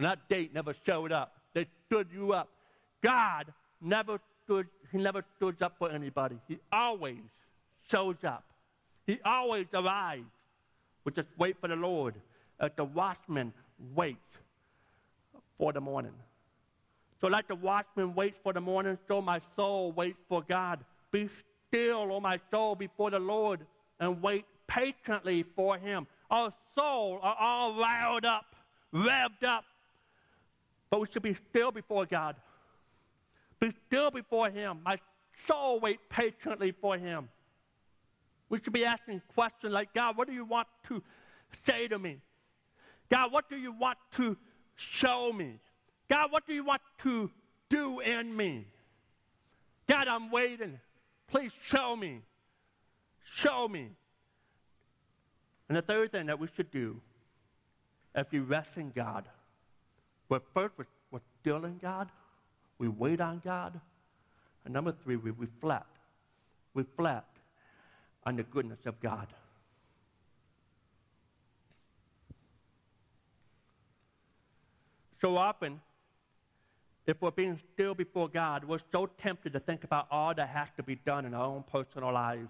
and 0.00 0.06
that 0.06 0.30
date 0.30 0.54
never 0.54 0.74
showed 0.86 1.12
up. 1.12 1.34
They 1.52 1.66
stood 1.86 2.08
you 2.10 2.32
up. 2.32 2.48
God 3.02 3.52
never 3.82 4.18
stood, 4.44 4.66
he 4.90 4.96
never 4.96 5.22
stood 5.36 5.60
up 5.62 5.74
for 5.78 5.90
anybody. 5.90 6.36
He 6.48 6.58
always 6.72 7.18
shows 7.90 8.16
up. 8.24 8.44
He 9.06 9.18
always 9.24 9.66
arrives. 9.74 10.24
We 11.04 11.12
just 11.12 11.28
wait 11.36 11.56
for 11.60 11.68
the 11.68 11.76
Lord 11.76 12.14
as 12.58 12.70
the 12.76 12.84
watchman 12.84 13.52
waits 13.94 14.18
for 15.58 15.72
the 15.72 15.80
morning. 15.80 16.14
So 17.20 17.26
like 17.26 17.48
the 17.48 17.54
watchman 17.54 18.14
waits 18.14 18.38
for 18.42 18.54
the 18.54 18.60
morning, 18.60 18.96
so 19.06 19.20
my 19.20 19.42
soul 19.54 19.92
waits 19.92 20.18
for 20.28 20.42
God. 20.48 20.80
Be 21.10 21.28
still, 21.68 22.10
O 22.10 22.20
my 22.20 22.40
soul, 22.50 22.74
before 22.74 23.10
the 23.10 23.18
Lord, 23.18 23.66
and 23.98 24.22
wait 24.22 24.46
patiently 24.70 25.42
for 25.56 25.76
him. 25.76 26.06
Our 26.30 26.52
soul 26.76 27.18
are 27.22 27.36
all 27.38 27.74
riled 27.74 28.24
up, 28.24 28.54
revved 28.94 29.44
up. 29.44 29.64
But 30.88 31.00
we 31.00 31.06
should 31.12 31.22
be 31.22 31.36
still 31.50 31.72
before 31.72 32.06
God. 32.06 32.36
Be 33.58 33.72
still 33.86 34.10
before 34.10 34.48
him. 34.48 34.80
My 34.84 34.98
soul 35.46 35.80
wait 35.80 35.98
patiently 36.08 36.72
for 36.72 36.96
him. 36.96 37.28
We 38.48 38.60
should 38.60 38.72
be 38.72 38.84
asking 38.84 39.22
questions 39.34 39.72
like, 39.72 39.92
God, 39.92 40.16
what 40.16 40.26
do 40.26 40.34
you 40.34 40.44
want 40.44 40.68
to 40.88 41.02
say 41.66 41.88
to 41.88 41.98
me? 41.98 42.18
God, 43.08 43.32
what 43.32 43.48
do 43.48 43.56
you 43.56 43.72
want 43.72 43.98
to 44.16 44.36
show 44.76 45.32
me? 45.32 45.58
God, 46.08 46.32
what 46.32 46.46
do 46.46 46.54
you 46.54 46.64
want 46.64 46.82
to 47.02 47.30
do 47.68 48.00
in 48.00 48.36
me? 48.36 48.66
God, 49.86 50.08
I'm 50.08 50.30
waiting. 50.30 50.78
Please 51.28 51.52
show 51.62 51.94
me. 51.96 52.20
Show 53.34 53.68
me. 53.68 53.90
And 55.70 55.76
the 55.76 55.82
third 55.82 56.10
thing 56.10 56.26
that 56.26 56.40
we 56.40 56.48
should 56.56 56.72
do 56.72 57.00
as 58.12 58.26
we 58.32 58.40
rest 58.40 58.76
in 58.76 58.90
God, 58.90 59.24
well, 60.28 60.40
first 60.52 60.74
we're, 60.76 60.86
we're 61.12 61.20
still 61.40 61.64
in 61.64 61.78
God, 61.78 62.08
we 62.78 62.88
wait 62.88 63.20
on 63.20 63.40
God, 63.44 63.80
and 64.64 64.74
number 64.74 64.92
three, 65.04 65.14
we 65.14 65.30
reflect 65.30 65.86
reflect 66.74 67.38
on 68.26 68.34
the 68.34 68.42
goodness 68.42 68.80
of 68.84 69.00
God. 69.00 69.28
So 75.20 75.36
often, 75.36 75.80
if 77.06 77.22
we're 77.22 77.30
being 77.30 77.60
still 77.74 77.94
before 77.94 78.28
God, 78.28 78.64
we're 78.64 78.80
so 78.90 79.08
tempted 79.22 79.52
to 79.52 79.60
think 79.60 79.84
about 79.84 80.08
all 80.10 80.34
that 80.34 80.48
has 80.48 80.68
to 80.78 80.82
be 80.82 80.96
done 80.96 81.24
in 81.26 81.32
our 81.32 81.44
own 81.44 81.62
personal 81.70 82.12
lives. 82.12 82.48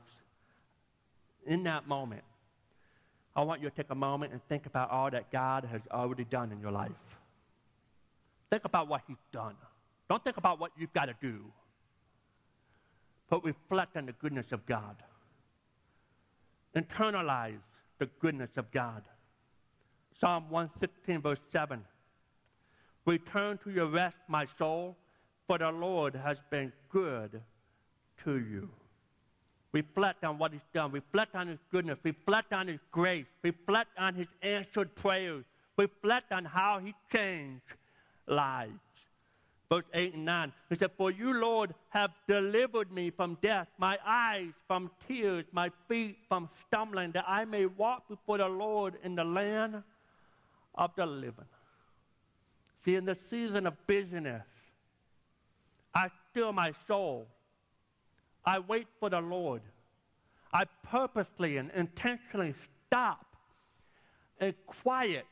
In 1.46 1.64
that 1.64 1.87
moment, 1.87 2.22
I 3.37 3.43
want 3.43 3.62
you 3.62 3.71
to 3.71 3.77
take 3.77 3.90
a 3.90 3.95
moment 3.95 4.33
and 4.33 4.40
think 4.49 4.66
about 4.66 4.90
all 4.90 5.11
that 5.11 5.31
God 5.31 5.64
has 5.71 5.81
already 5.90 6.25
done 6.25 6.51
in 6.53 6.61
your 6.61 6.73
life. 6.73 6.90
Think 8.51 8.64
about 8.64 8.88
what 8.88 9.03
He's 9.07 9.16
done. 9.33 9.55
Don't 10.09 10.23
think 10.25 10.37
about 10.37 10.59
what 10.59 10.73
you've 10.77 10.93
got 10.93 11.07
to 11.07 11.14
do, 11.23 11.45
but 13.29 13.45
reflect 13.45 13.97
on 13.97 14.07
the 14.07 14.12
goodness 14.12 14.47
of 14.51 14.66
God. 14.66 14.97
Internalize 16.77 17.61
the 17.99 18.07
goodness 18.21 18.51
of 18.57 18.71
God. 18.73 19.03
Psalm 20.21 20.51
116, 20.51 21.23
verse 21.23 21.38
7 21.53 21.85
Return 23.07 23.59
to 23.64 23.71
your 23.71 23.87
rest, 23.87 24.16
my 24.29 24.47
soul, 24.59 24.97
for 25.47 25.59
the 25.59 25.71
Lord 25.71 26.14
has 26.14 26.38
been 26.51 26.73
good 26.90 27.40
to 28.25 28.38
you. 28.38 28.69
Reflect 29.72 30.24
on 30.24 30.38
what 30.38 30.52
He's 30.52 30.61
done. 30.74 30.90
Reflect 30.92 31.35
on 31.35 31.48
His 31.48 31.59
goodness. 31.70 31.98
Reflect 32.02 32.52
on 32.52 32.68
His 32.68 32.80
grace. 32.90 33.26
Reflect 33.42 33.90
on 33.98 34.14
His 34.14 34.26
answered 34.42 34.94
prayers. 34.94 35.44
Reflect 35.76 36.33
on 36.33 36.44
how 36.44 36.80
He 36.80 36.94
changed 37.14 37.62
lives. 38.26 38.72
Verse 39.70 39.85
8 39.94 40.14
and 40.14 40.24
9. 40.24 40.52
He 40.68 40.74
said, 40.76 40.90
For 40.96 41.12
you, 41.12 41.33
Lord, 41.35 41.72
have 41.90 42.11
delivered 42.26 42.90
me 42.90 43.11
from 43.11 43.38
death, 43.40 43.68
my 43.78 43.98
eyes 44.04 44.50
from 44.66 44.90
tears, 45.06 45.44
my 45.52 45.70
feet 45.88 46.18
from 46.28 46.48
stumbling, 46.66 47.12
that 47.12 47.24
I 47.28 47.44
may 47.44 47.66
walk 47.66 48.09
before 48.09 48.38
the 48.38 48.48
Lord 48.48 48.94
in 49.04 49.14
the 49.14 49.22
land 49.22 49.80
of 50.74 50.90
the 50.96 51.06
living. 51.06 51.44
See, 52.85 52.96
in 52.96 53.04
the 53.04 53.16
season 53.28 53.68
of 53.68 53.74
busyness, 53.87 54.42
I 55.94 56.09
still 56.30 56.52
my 56.52 56.72
soul. 56.88 57.28
I 58.44 58.59
wait 58.59 58.87
for 58.98 59.11
the 59.11 59.20
Lord. 59.20 59.62
I 60.53 60.64
purposely 60.83 61.59
and 61.59 61.70
intentionally 61.74 62.55
stop 62.87 63.24
and 64.40 64.55
quiet 64.66 65.26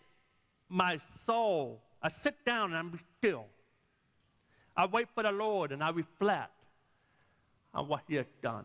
my 0.69 1.01
soul. 1.27 1.81
I 2.03 2.11
sit 2.23 2.37
down 2.45 2.73
and 2.73 2.77
I'm 2.77 3.01
still. 3.19 3.47
I 4.77 4.87
wait 4.87 5.09
for 5.15 5.23
the 5.23 5.33
Lord 5.33 5.73
and 5.73 5.83
I 5.83 5.91
reflect 5.91 6.53
on 7.75 7.89
what 7.89 8.03
He 8.07 8.15
has 8.17 8.27
done. 8.43 8.65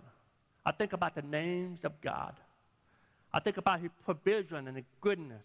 I 0.65 0.71
think 0.71 0.93
about 0.93 1.15
the 1.15 1.23
names 1.23 1.79
of 1.83 1.99
God. 2.01 2.35
I 3.33 3.39
think 3.39 3.57
about 3.57 3.79
His 3.79 3.91
provision 4.05 4.67
and 4.67 4.77
His 4.77 4.85
goodness. 5.01 5.41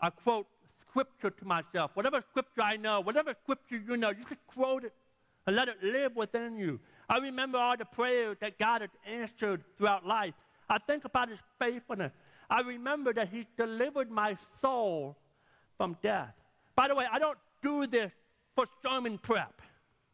I 0.00 0.10
quote 0.10 0.46
scripture 0.88 1.30
to 1.30 1.44
myself. 1.44 1.90
Whatever 1.94 2.22
scripture 2.30 2.62
I 2.62 2.76
know, 2.76 3.00
whatever 3.00 3.34
scripture 3.42 3.82
you 3.88 3.96
know, 3.96 4.10
you 4.10 4.24
just 4.28 4.46
quote 4.46 4.84
it 4.84 4.92
and 5.46 5.56
let 5.56 5.68
it 5.68 5.82
live 5.82 6.14
within 6.14 6.56
you. 6.56 6.78
I 7.08 7.18
remember 7.18 7.58
all 7.58 7.76
the 7.76 7.84
prayers 7.84 8.36
that 8.40 8.58
God 8.58 8.80
has 8.80 8.90
answered 9.06 9.62
throughout 9.76 10.06
life. 10.06 10.34
I 10.68 10.78
think 10.78 11.04
about 11.04 11.28
his 11.28 11.38
faithfulness. 11.58 12.12
I 12.48 12.60
remember 12.60 13.12
that 13.14 13.28
he 13.28 13.46
delivered 13.56 14.10
my 14.10 14.36
soul 14.60 15.16
from 15.76 15.96
death. 16.02 16.34
By 16.74 16.88
the 16.88 16.94
way, 16.94 17.06
I 17.10 17.18
don't 17.18 17.38
do 17.62 17.86
this 17.86 18.12
for 18.54 18.66
sermon 18.82 19.18
prep. 19.18 19.60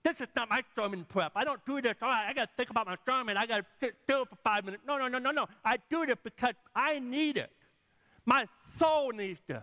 This 0.04 0.20
is 0.20 0.28
not 0.36 0.48
my 0.48 0.62
sermon 0.74 1.04
prep. 1.08 1.32
I 1.34 1.44
don't 1.44 1.64
do 1.66 1.80
this. 1.82 1.96
All 2.00 2.08
right, 2.08 2.26
I 2.28 2.32
got 2.32 2.46
to 2.46 2.50
think 2.56 2.70
about 2.70 2.86
my 2.86 2.96
sermon. 3.04 3.36
I 3.36 3.46
got 3.46 3.58
to 3.58 3.64
sit 3.80 3.94
still 4.04 4.24
for 4.24 4.36
five 4.44 4.64
minutes. 4.64 4.82
No, 4.86 4.96
no, 4.96 5.08
no, 5.08 5.18
no, 5.18 5.30
no. 5.30 5.46
I 5.64 5.78
do 5.90 6.06
this 6.06 6.16
because 6.22 6.54
I 6.74 6.98
need 6.98 7.36
it. 7.36 7.50
My 8.24 8.46
soul 8.78 9.10
needs 9.10 9.40
this. 9.46 9.62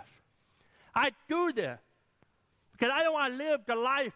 I 0.94 1.12
do 1.30 1.52
this 1.52 1.80
because 2.72 2.90
I 2.94 3.04
don't 3.04 3.14
want 3.14 3.34
to 3.34 3.38
live 3.38 3.62
the 3.66 3.76
life 3.76 4.14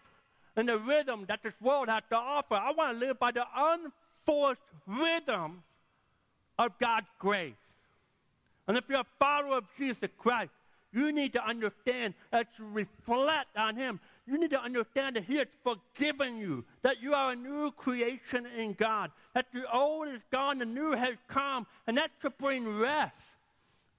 and 0.59 0.67
the 0.67 0.77
rhythm 0.77 1.23
that 1.29 1.41
this 1.41 1.53
world 1.61 1.87
has 1.87 2.03
to 2.09 2.17
offer. 2.17 2.55
I 2.55 2.71
want 2.71 2.99
to 2.99 3.05
live 3.05 3.17
by 3.17 3.31
the 3.31 3.45
unforced 3.55 4.61
rhythm 4.85 5.63
of 6.57 6.77
God's 6.79 7.07
grace. 7.17 7.53
And 8.67 8.77
if 8.77 8.83
you're 8.89 8.99
a 8.99 9.05
follower 9.17 9.59
of 9.59 9.63
Jesus 9.77 10.09
Christ, 10.17 10.51
you 10.91 11.13
need 11.13 11.31
to 11.33 11.45
understand 11.45 12.13
that 12.31 12.47
you 12.57 12.65
reflect 12.67 13.55
on 13.55 13.77
Him. 13.77 14.01
You 14.27 14.37
need 14.37 14.49
to 14.49 14.61
understand 14.61 15.15
that 15.15 15.23
He 15.23 15.37
has 15.37 15.47
forgiven 15.63 16.37
you, 16.37 16.65
that 16.81 17.01
you 17.01 17.13
are 17.13 17.31
a 17.31 17.35
new 17.37 17.71
creation 17.71 18.45
in 18.57 18.73
God, 18.73 19.11
that 19.33 19.45
the 19.53 19.63
old 19.71 20.09
is 20.09 20.21
gone, 20.29 20.59
the 20.59 20.65
new 20.65 20.91
has 20.91 21.15
come, 21.29 21.65
and 21.87 21.97
that 21.97 22.11
should 22.21 22.37
bring 22.37 22.67
rest 22.67 23.15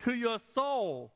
to 0.05 0.15
your 0.15 0.39
soul 0.55 1.11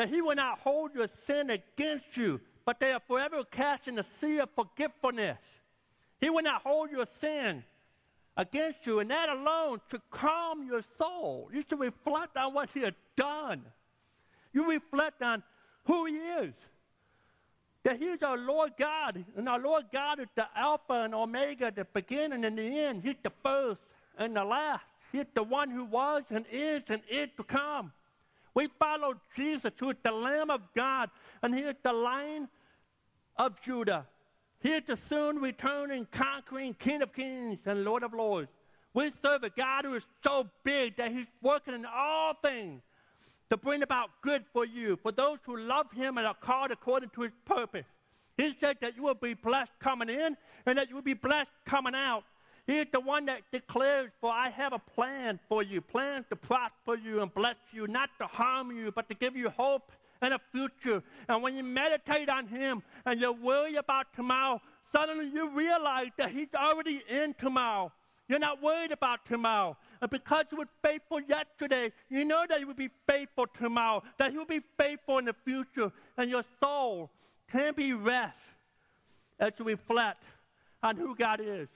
that 0.00 0.08
he 0.08 0.22
will 0.22 0.34
not 0.34 0.58
hold 0.60 0.94
your 0.94 1.08
sin 1.26 1.50
against 1.50 2.16
you, 2.16 2.40
but 2.70 2.78
they 2.78 2.92
are 2.92 3.00
forever 3.08 3.42
cast 3.42 3.88
in 3.88 3.96
the 3.96 4.06
sea 4.20 4.38
of 4.38 4.48
forgetfulness. 4.54 5.38
He 6.20 6.30
will 6.30 6.44
not 6.44 6.62
hold 6.62 6.92
your 6.92 7.06
sin 7.20 7.64
against 8.36 8.86
you, 8.86 9.00
and 9.00 9.10
that 9.10 9.28
alone 9.28 9.80
should 9.90 10.08
calm 10.08 10.64
your 10.64 10.84
soul. 10.96 11.50
You 11.52 11.64
should 11.68 11.80
reflect 11.80 12.36
on 12.36 12.54
what 12.54 12.70
he 12.72 12.82
has 12.82 12.92
done. 13.16 13.64
You 14.52 14.70
reflect 14.70 15.20
on 15.20 15.42
who 15.86 16.04
he 16.04 16.14
is. 16.14 16.54
That 17.82 17.98
he 17.98 18.04
is 18.04 18.22
our 18.22 18.38
Lord 18.38 18.74
God, 18.78 19.24
and 19.36 19.48
our 19.48 19.58
Lord 19.58 19.86
God 19.92 20.20
is 20.20 20.28
the 20.36 20.46
Alpha 20.54 21.02
and 21.02 21.12
Omega, 21.12 21.72
the 21.74 21.84
beginning 21.92 22.44
and 22.44 22.56
the 22.56 22.62
end. 22.62 23.02
He's 23.02 23.16
the 23.20 23.32
first 23.42 23.80
and 24.16 24.36
the 24.36 24.44
last. 24.44 24.84
He's 25.10 25.26
the 25.34 25.42
one 25.42 25.70
who 25.70 25.86
was 25.86 26.22
and 26.30 26.44
is 26.52 26.82
and 26.88 27.02
is 27.08 27.30
to 27.36 27.42
come. 27.42 27.90
We 28.54 28.68
follow 28.78 29.14
Jesus, 29.36 29.72
who 29.76 29.90
is 29.90 29.96
the 30.04 30.12
Lamb 30.12 30.50
of 30.50 30.60
God, 30.72 31.10
and 31.42 31.52
he 31.52 31.62
is 31.62 31.74
the 31.82 31.92
Lion 31.92 32.48
of 33.40 33.58
Judah. 33.62 34.06
He 34.60 34.68
is 34.68 34.82
the 34.86 34.98
soon 35.08 35.40
returning, 35.40 36.06
conquering 36.12 36.74
King 36.74 37.00
of 37.00 37.14
Kings 37.14 37.58
and 37.64 37.84
Lord 37.84 38.02
of 38.02 38.12
Lords. 38.12 38.50
We 38.92 39.10
serve 39.22 39.44
a 39.44 39.50
God 39.50 39.86
who 39.86 39.94
is 39.94 40.04
so 40.22 40.46
big 40.62 40.98
that 40.98 41.10
he's 41.10 41.26
working 41.40 41.72
in 41.72 41.86
all 41.86 42.34
things 42.34 42.82
to 43.48 43.56
bring 43.56 43.82
about 43.82 44.10
good 44.20 44.44
for 44.52 44.66
you, 44.66 44.98
for 45.02 45.10
those 45.10 45.38
who 45.46 45.56
love 45.56 45.90
him 45.90 46.18
and 46.18 46.26
are 46.26 46.34
called 46.34 46.70
according 46.70 47.08
to 47.10 47.22
his 47.22 47.32
purpose. 47.46 47.86
He 48.36 48.54
said 48.60 48.76
that 48.82 48.94
you 48.94 49.04
will 49.04 49.14
be 49.14 49.32
blessed 49.32 49.72
coming 49.80 50.10
in 50.10 50.36
and 50.66 50.76
that 50.76 50.90
you 50.90 50.96
will 50.96 51.02
be 51.02 51.14
blessed 51.14 51.50
coming 51.64 51.94
out. 51.94 52.24
He 52.66 52.78
is 52.78 52.88
the 52.92 53.00
one 53.00 53.24
that 53.26 53.40
declares, 53.50 54.10
For 54.20 54.30
I 54.30 54.50
have 54.50 54.74
a 54.74 54.78
plan 54.78 55.40
for 55.48 55.62
you, 55.62 55.80
plans 55.80 56.26
to 56.28 56.36
prosper 56.36 56.94
you 56.94 57.22
and 57.22 57.32
bless 57.32 57.56
you, 57.72 57.86
not 57.86 58.10
to 58.18 58.26
harm 58.26 58.70
you, 58.70 58.92
but 58.92 59.08
to 59.08 59.14
give 59.14 59.34
you 59.34 59.48
hope 59.48 59.92
and 60.22 60.34
a 60.34 60.40
future. 60.52 61.02
And 61.28 61.42
when 61.42 61.56
you 61.56 61.62
meditate 61.62 62.28
on 62.28 62.46
Him 62.46 62.82
and 63.06 63.20
you 63.20 63.32
worry 63.32 63.76
about 63.76 64.12
tomorrow, 64.14 64.60
suddenly 64.92 65.28
you 65.28 65.50
realize 65.50 66.10
that 66.18 66.30
He's 66.30 66.52
already 66.54 67.02
in 67.08 67.34
tomorrow. 67.34 67.92
You're 68.28 68.38
not 68.38 68.62
worried 68.62 68.92
about 68.92 69.26
tomorrow. 69.26 69.76
And 70.00 70.10
because 70.10 70.44
you 70.52 70.58
were 70.58 70.68
faithful 70.82 71.20
yesterday, 71.20 71.92
you 72.08 72.24
know 72.24 72.44
that 72.48 72.60
you 72.60 72.66
will 72.66 72.74
be 72.74 72.90
faithful 73.08 73.46
tomorrow, 73.58 74.02
that 74.18 74.32
you 74.32 74.38
will 74.38 74.46
be 74.46 74.62
faithful 74.78 75.18
in 75.18 75.24
the 75.24 75.34
future, 75.44 75.90
and 76.16 76.30
your 76.30 76.44
soul 76.62 77.10
can 77.50 77.74
be 77.74 77.92
rest 77.92 78.36
as 79.40 79.52
you 79.58 79.64
reflect 79.64 80.22
on 80.82 80.96
who 80.96 81.14
God 81.16 81.40
is. 81.40 81.68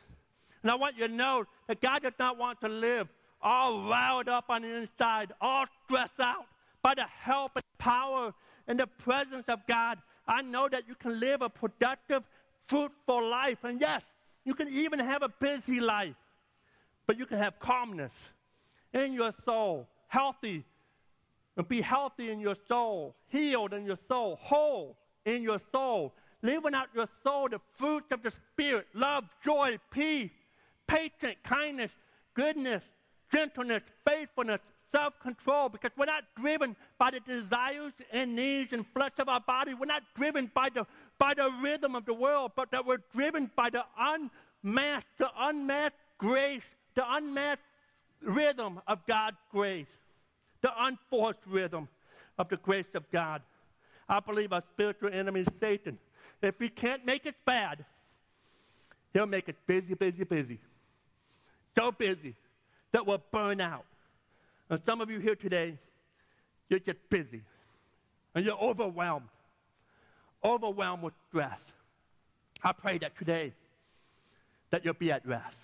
And 0.62 0.70
I 0.70 0.76
want 0.76 0.96
you 0.96 1.08
to 1.08 1.12
know 1.12 1.44
that 1.66 1.80
God 1.80 2.02
does 2.02 2.12
not 2.18 2.38
want 2.38 2.60
to 2.60 2.68
live 2.68 3.08
all 3.42 3.82
riled 3.82 4.28
up 4.28 4.46
on 4.48 4.62
the 4.62 4.74
inside, 4.74 5.32
all 5.40 5.66
stressed 5.84 6.20
out 6.20 6.46
by 6.84 6.94
the 6.94 7.06
help 7.20 7.52
and 7.56 7.64
power 7.78 8.34
and 8.68 8.78
the 8.78 8.86
presence 8.86 9.46
of 9.48 9.66
God. 9.66 9.98
I 10.28 10.42
know 10.42 10.68
that 10.68 10.86
you 10.86 10.94
can 10.94 11.18
live 11.18 11.42
a 11.42 11.48
productive, 11.48 12.22
fruitful 12.66 13.28
life. 13.28 13.64
And 13.64 13.80
yes, 13.80 14.02
you 14.44 14.54
can 14.54 14.68
even 14.68 14.98
have 15.00 15.22
a 15.22 15.28
busy 15.28 15.80
life, 15.80 16.14
but 17.06 17.18
you 17.18 17.26
can 17.26 17.38
have 17.38 17.58
calmness 17.58 18.12
in 18.92 19.14
your 19.14 19.32
soul, 19.44 19.88
healthy, 20.06 20.64
and 21.56 21.66
be 21.66 21.80
healthy 21.80 22.30
in 22.30 22.38
your 22.38 22.56
soul, 22.68 23.16
healed 23.28 23.72
in 23.72 23.84
your 23.84 23.98
soul, 24.06 24.38
whole 24.40 24.96
in 25.24 25.42
your 25.42 25.60
soul, 25.72 26.14
living 26.42 26.74
out 26.74 26.88
your 26.94 27.08
soul 27.24 27.48
the 27.48 27.60
fruits 27.76 28.12
of 28.12 28.22
the 28.22 28.30
Spirit 28.52 28.86
love, 28.94 29.24
joy, 29.42 29.78
peace 29.90 30.30
patience, 30.86 31.36
kindness, 31.42 31.90
goodness, 32.34 32.82
gentleness, 33.32 33.82
faithfulness, 34.06 34.60
self 34.94 35.18
control, 35.20 35.68
because 35.68 35.90
we're 35.96 36.04
not 36.06 36.24
driven 36.40 36.76
by 36.98 37.10
the 37.10 37.20
desires 37.20 37.92
and 38.12 38.36
needs 38.36 38.72
and 38.72 38.86
flesh 38.94 39.12
of 39.18 39.28
our 39.28 39.40
body. 39.40 39.74
We're 39.74 39.86
not 39.86 40.02
driven 40.16 40.50
by 40.54 40.68
the, 40.68 40.86
by 41.18 41.34
the 41.34 41.50
rhythm 41.62 41.94
of 41.94 42.04
the 42.04 42.14
world, 42.14 42.52
but 42.54 42.70
that 42.70 42.84
we're 42.84 43.02
driven 43.14 43.50
by 43.56 43.70
the 43.70 43.84
unmasked, 43.98 45.18
the 45.18 45.30
unmasked 45.38 45.96
grace, 46.18 46.62
the 46.94 47.04
unmasked 47.06 47.62
rhythm 48.22 48.80
of 48.86 49.04
God's 49.06 49.36
grace, 49.50 49.86
the 50.62 50.70
unforced 50.78 51.40
rhythm 51.46 51.88
of 52.38 52.48
the 52.48 52.56
grace 52.56 52.94
of 52.94 53.10
God. 53.10 53.42
I 54.08 54.20
believe 54.20 54.52
our 54.52 54.62
spiritual 54.74 55.10
enemy 55.12 55.40
is 55.40 55.48
Satan. 55.60 55.98
If 56.42 56.58
he 56.58 56.68
can't 56.68 57.06
make 57.06 57.26
it 57.26 57.36
bad, 57.46 57.84
he'll 59.12 59.26
make 59.26 59.48
it 59.48 59.56
busy, 59.66 59.94
busy, 59.94 60.24
busy 60.24 60.58
so 61.76 61.92
busy 61.92 62.34
that 62.92 63.06
we'll 63.06 63.22
burn 63.32 63.60
out. 63.60 63.84
And 64.70 64.80
some 64.86 65.00
of 65.00 65.10
you 65.10 65.18
here 65.18 65.36
today, 65.36 65.78
you're 66.68 66.80
just 66.80 66.98
busy 67.10 67.42
and 68.34 68.44
you're 68.44 68.58
overwhelmed, 68.58 69.28
overwhelmed 70.42 71.02
with 71.02 71.14
stress. 71.28 71.58
I 72.62 72.72
pray 72.72 72.98
that 72.98 73.16
today 73.18 73.52
that 74.70 74.84
you'll 74.84 74.94
be 74.94 75.12
at 75.12 75.26
rest. 75.26 75.56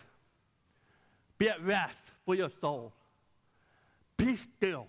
Be 1.39 1.49
at 1.49 1.65
rest 1.65 1.97
for 2.27 2.35
your 2.35 2.51
soul. 2.61 2.93
Be 4.17 4.37
still 4.37 4.87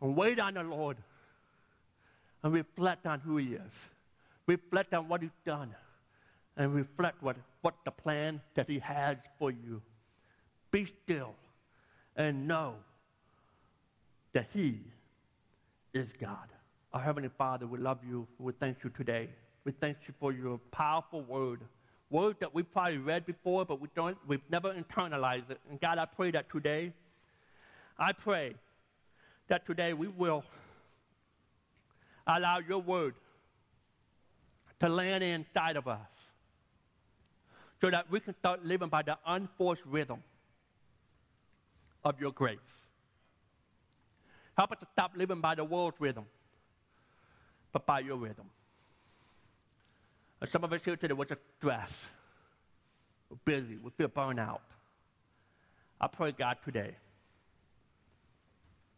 and 0.00 0.16
wait 0.16 0.40
on 0.40 0.54
the 0.54 0.62
Lord 0.62 0.96
and 2.42 2.52
reflect 2.52 3.06
on 3.06 3.20
who 3.20 3.36
He 3.36 3.54
is. 3.54 3.72
Reflect 4.46 4.94
on 4.94 5.08
what 5.08 5.20
He's 5.20 5.30
done 5.44 5.74
and 6.56 6.74
reflect 6.74 7.22
what, 7.22 7.36
what 7.60 7.74
the 7.84 7.90
plan 7.90 8.40
that 8.54 8.68
He 8.68 8.78
has 8.78 9.16
for 9.38 9.50
you. 9.50 9.82
Be 10.70 10.86
still 11.04 11.34
and 12.16 12.48
know 12.48 12.74
that 14.34 14.48
He 14.52 14.80
is 15.94 16.08
God. 16.20 16.48
Our 16.92 17.00
Heavenly 17.00 17.30
Father, 17.38 17.66
we 17.66 17.78
love 17.78 17.98
you. 18.06 18.28
We 18.38 18.52
thank 18.52 18.84
you 18.84 18.90
today. 18.90 19.30
We 19.64 19.72
thank 19.72 19.96
you 20.06 20.14
for 20.20 20.32
your 20.32 20.58
powerful 20.70 21.22
word. 21.22 21.60
Word 22.10 22.36
that 22.40 22.54
we've 22.54 22.70
probably 22.70 22.98
read 22.98 23.24
before, 23.24 23.64
but 23.64 23.80
we 23.80 23.88
don't, 23.96 24.18
we've 24.26 24.42
never 24.50 24.74
internalized 24.74 25.50
it. 25.50 25.60
And 25.70 25.80
God, 25.80 25.98
I 25.98 26.04
pray 26.04 26.30
that 26.32 26.50
today, 26.50 26.92
I 27.98 28.12
pray 28.12 28.54
that 29.48 29.66
today 29.66 29.92
we 29.92 30.08
will 30.08 30.44
allow 32.26 32.58
your 32.58 32.80
word 32.80 33.14
to 34.80 34.88
land 34.88 35.24
inside 35.24 35.76
of 35.76 35.88
us 35.88 36.00
so 37.80 37.90
that 37.90 38.10
we 38.10 38.20
can 38.20 38.34
start 38.38 38.64
living 38.64 38.88
by 38.88 39.02
the 39.02 39.16
unforced 39.26 39.82
rhythm 39.86 40.22
of 42.04 42.20
your 42.20 42.32
grace. 42.32 42.58
Help 44.56 44.72
us 44.72 44.78
to 44.80 44.86
stop 44.92 45.12
living 45.16 45.40
by 45.40 45.54
the 45.54 45.64
world's 45.64 46.00
rhythm, 46.00 46.24
but 47.72 47.84
by 47.86 48.00
your 48.00 48.16
rhythm. 48.16 48.46
And 50.40 50.50
some 50.50 50.62
of 50.64 50.72
us 50.72 50.80
here 50.84 50.96
today 50.96 51.14
were 51.14 51.24
just 51.24 51.40
stressed, 51.58 51.92
we're 53.30 53.38
busy, 53.44 53.78
we 53.82 53.90
feel 53.90 54.08
burnout. 54.08 54.60
I 56.00 56.06
pray, 56.06 56.32
God, 56.32 56.58
today. 56.64 56.94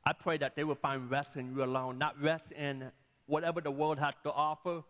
I 0.04 0.12
pray 0.12 0.36
that 0.38 0.56
they 0.56 0.64
will 0.64 0.76
find 0.76 1.10
rest 1.10 1.30
in 1.36 1.54
you 1.54 1.64
alone, 1.64 1.98
not 1.98 2.20
rest 2.20 2.44
in 2.52 2.84
whatever 3.26 3.60
the 3.60 3.70
world 3.70 3.98
has 3.98 4.14
to 4.22 4.32
offer, 4.32 4.82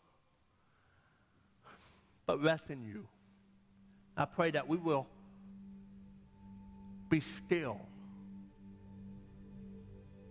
but 2.27 2.43
rest 2.43 2.65
in 2.69 2.85
you. 2.85 3.07
I 4.17 4.25
pray 4.25 4.51
that 4.51 4.67
we 4.67 4.77
will 4.77 5.07
be 7.09 7.21
still 7.21 7.81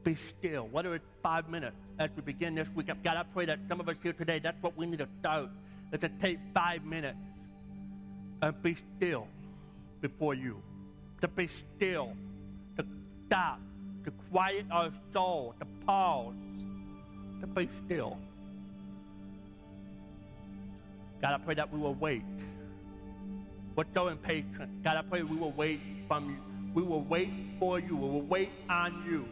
be 0.05 0.15
still. 0.15 0.69
Whether 0.71 0.95
it's 0.95 1.05
five 1.21 1.49
minutes 1.49 1.75
as 1.99 2.09
we 2.15 2.21
begin 2.21 2.55
this 2.55 2.67
week, 2.75 2.87
God, 2.87 3.17
I 3.17 3.23
pray 3.23 3.45
that 3.47 3.59
some 3.67 3.79
of 3.81 3.89
us 3.89 3.95
here 4.01 4.13
today, 4.13 4.39
that's 4.39 4.61
what 4.61 4.77
we 4.77 4.85
need 4.85 4.99
to 4.99 5.07
start, 5.19 5.49
is 5.91 5.99
to 5.99 6.09
take 6.21 6.37
five 6.53 6.85
minutes 6.85 7.17
and 8.41 8.61
be 8.61 8.77
still 8.95 9.27
before 9.99 10.35
you. 10.35 10.61
To 11.21 11.27
be 11.27 11.49
still, 11.75 12.13
to 12.77 12.85
stop, 13.25 13.59
to 14.05 14.11
quiet 14.29 14.67
our 14.71 14.91
soul, 15.11 15.55
to 15.59 15.65
pause, 15.85 16.35
to 17.41 17.47
be 17.47 17.67
still. 17.85 18.17
God, 21.21 21.33
I 21.33 21.37
pray 21.43 21.55
that 21.55 21.73
we 21.73 21.79
will 21.79 21.95
wait. 21.95 22.21
We're 23.75 23.85
so 23.95 24.09
impatient. 24.09 24.83
God, 24.83 24.97
I 24.97 25.01
pray 25.01 25.23
we 25.23 25.35
will 25.35 25.51
wait 25.51 25.81
from 26.07 26.29
you. 26.29 26.37
We 26.75 26.83
will 26.83 27.01
wait 27.01 27.29
for 27.59 27.79
you. 27.79 27.95
We 27.95 28.09
will 28.09 28.21
wait 28.21 28.49
on 28.69 29.03
you 29.09 29.25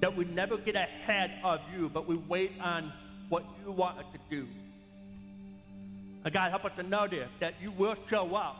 that 0.00 0.16
we 0.16 0.24
never 0.24 0.56
get 0.56 0.74
ahead 0.74 1.32
of 1.44 1.60
you, 1.74 1.88
but 1.88 2.06
we 2.06 2.16
wait 2.16 2.52
on 2.60 2.92
what 3.28 3.44
you 3.64 3.70
want 3.70 3.98
us 3.98 4.04
to 4.12 4.18
do. 4.34 4.46
And 6.24 6.34
God, 6.34 6.50
help 6.50 6.64
us 6.64 6.72
to 6.76 6.82
know 6.82 7.06
this, 7.06 7.28
that 7.38 7.54
you 7.62 7.70
will 7.72 7.96
show 8.08 8.34
up. 8.34 8.56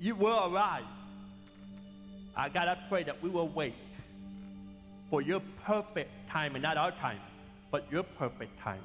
You 0.00 0.14
will 0.14 0.52
arrive. 0.52 0.84
I 2.36 2.48
God, 2.48 2.68
I 2.68 2.76
pray 2.88 3.04
that 3.04 3.22
we 3.22 3.30
will 3.30 3.48
wait 3.48 3.74
for 5.10 5.22
your 5.22 5.40
perfect 5.64 6.10
timing, 6.30 6.62
not 6.62 6.76
our 6.76 6.92
time, 6.92 7.20
but 7.70 7.86
your 7.90 8.02
perfect 8.02 8.58
timing. 8.60 8.82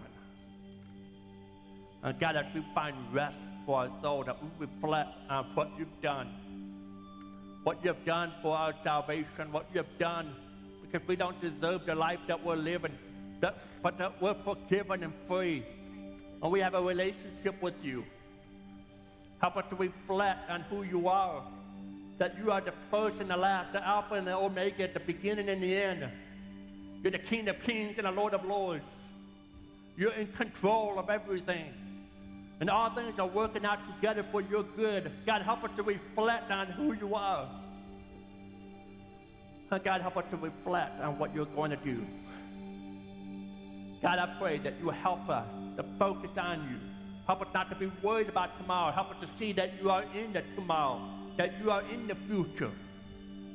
And 2.03 2.19
God, 2.19 2.35
as 2.35 2.45
we 2.53 2.63
find 2.75 2.95
rest 3.11 3.37
for 3.65 3.79
our 3.79 3.89
soul, 4.01 4.23
that 4.25 4.37
we 4.41 4.67
reflect 4.67 5.09
on 5.29 5.45
what 5.55 5.69
you've 5.77 6.01
done, 6.01 6.27
what 7.63 7.83
you've 7.83 8.05
done 8.05 8.31
for 8.41 8.55
our 8.55 8.73
salvation, 8.83 9.51
what 9.51 9.65
you've 9.73 9.85
done 9.97 10.35
because 10.89 11.07
we 11.07 11.15
don't 11.15 11.39
deserve 11.41 11.85
the 11.85 11.95
life 11.95 12.19
that 12.27 12.43
we're 12.43 12.55
living, 12.55 12.97
that, 13.41 13.63
but 13.81 13.97
that 13.97 14.21
we're 14.21 14.35
forgiven 14.43 15.03
and 15.03 15.13
free. 15.27 15.63
And 16.41 16.51
we 16.51 16.59
have 16.59 16.73
a 16.73 16.81
relationship 16.81 17.61
with 17.61 17.73
you. 17.83 18.05
Help 19.39 19.57
us 19.57 19.65
to 19.69 19.75
reflect 19.75 20.49
on 20.49 20.61
who 20.61 20.83
you 20.83 21.07
are. 21.07 21.43
That 22.17 22.37
you 22.37 22.51
are 22.51 22.61
the 22.61 22.73
first 22.89 23.19
and 23.19 23.29
the 23.29 23.37
last, 23.37 23.73
the 23.73 23.85
Alpha 23.85 24.15
and 24.15 24.25
the 24.25 24.35
Omega, 24.35 24.91
the 24.91 24.99
beginning 24.99 25.49
and 25.49 25.61
the 25.61 25.75
end. 25.75 26.09
You're 27.03 27.11
the 27.11 27.19
King 27.19 27.47
of 27.47 27.61
kings 27.61 27.95
and 27.97 28.07
the 28.07 28.11
Lord 28.11 28.33
of 28.33 28.43
lords. 28.45 28.83
You're 29.95 30.13
in 30.13 30.27
control 30.27 30.97
of 30.97 31.09
everything. 31.09 31.73
And 32.59 32.69
all 32.69 32.89
things 32.95 33.19
are 33.19 33.27
working 33.27 33.65
out 33.65 33.79
together 33.95 34.25
for 34.31 34.41
your 34.41 34.63
good. 34.63 35.11
God, 35.25 35.43
help 35.43 35.63
us 35.63 35.69
to 35.75 35.83
reflect 35.83 36.51
on 36.51 36.67
who 36.67 36.93
you 36.93 37.13
are. 37.13 37.47
God, 39.69 40.01
help 40.01 40.17
us 40.17 40.25
to 40.31 40.37
reflect 40.37 41.01
on 41.01 41.19
what 41.19 41.35
you're 41.35 41.45
going 41.45 41.71
to 41.71 41.77
do. 41.77 42.05
God, 44.01 44.19
I 44.19 44.37
pray 44.39 44.59
that 44.59 44.75
you 44.79 44.89
help 44.89 45.27
us 45.29 45.45
to 45.75 45.85
focus 45.99 46.31
on 46.37 46.61
you. 46.69 46.79
Help 47.25 47.41
us 47.41 47.47
not 47.53 47.69
to 47.69 47.75
be 47.75 47.91
worried 48.01 48.29
about 48.29 48.57
tomorrow. 48.57 48.93
Help 48.93 49.11
us 49.11 49.17
to 49.21 49.27
see 49.27 49.51
that 49.53 49.73
you 49.81 49.89
are 49.89 50.03
in 50.15 50.31
the 50.31 50.43
tomorrow, 50.55 51.01
that 51.35 51.59
you 51.61 51.69
are 51.69 51.81
in 51.91 52.07
the 52.07 52.15
future, 52.15 52.71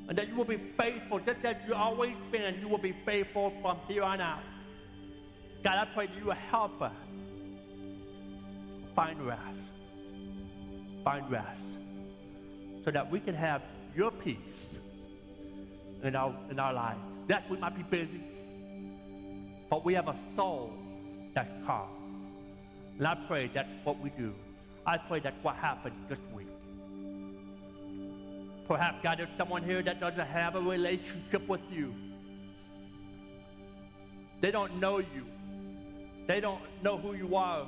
and 0.09 0.19
that 0.19 0.29
you 0.29 0.35
will 0.35 0.45
be 0.45 0.61
faithful 0.79 1.19
just 1.21 1.43
as 1.45 1.57
you 1.67 1.75
always 1.75 2.15
been. 2.31 2.43
And 2.43 2.61
you 2.61 2.69
will 2.69 2.77
be 2.77 2.95
faithful 3.07 3.53
from 3.63 3.79
here 3.89 4.03
on 4.03 4.21
out. 4.21 4.43
God, 5.65 5.79
I 5.79 5.85
pray 5.95 6.09
that 6.09 6.19
you 6.19 6.27
will 6.27 6.33
help 6.51 6.83
us 6.83 6.93
find 8.95 9.19
rest. 9.25 9.41
Find 11.05 11.31
rest. 11.31 11.61
So 12.85 12.91
that 12.91 13.11
we 13.11 13.21
can 13.21 13.35
have 13.35 13.63
your 13.97 14.11
peace 14.11 14.37
in 16.03 16.17
our, 16.17 16.35
in 16.51 16.59
our 16.59 16.73
lives. 16.73 17.01
Yes, 17.29 17.43
we 17.51 17.57
might 17.57 17.77
be 17.77 17.83
busy, 17.83 18.23
but 19.71 19.85
we 19.85 19.95
have 19.95 20.09
a 20.09 20.17
soul 20.37 20.73
that's 21.35 21.51
calm. 21.67 21.89
And 22.99 23.07
I 23.07 23.15
pray 23.27 23.51
that's 23.53 23.69
what 23.85 23.99
we 24.01 24.11
do. 24.11 24.35
I 24.85 24.99
pray 24.99 25.21
that's 25.21 25.43
what 25.43 25.57
happened 25.57 25.95
this 26.09 26.19
week. 26.35 26.49
Perhaps, 28.67 28.99
God, 29.03 29.19
there's 29.19 29.29
someone 29.37 29.63
here 29.63 29.83
that 29.83 30.01
doesn't 30.01 30.27
have 30.27 30.57
a 30.57 30.61
relationship 30.61 31.47
with 31.49 31.61
you. 31.71 31.95
They 34.41 34.51
don't 34.51 34.81
know 34.81 34.99
you. 34.99 35.27
They 36.27 36.41
don't 36.41 36.63
know 36.83 36.99
who 36.99 37.15
you 37.15 37.37
are. 37.37 37.67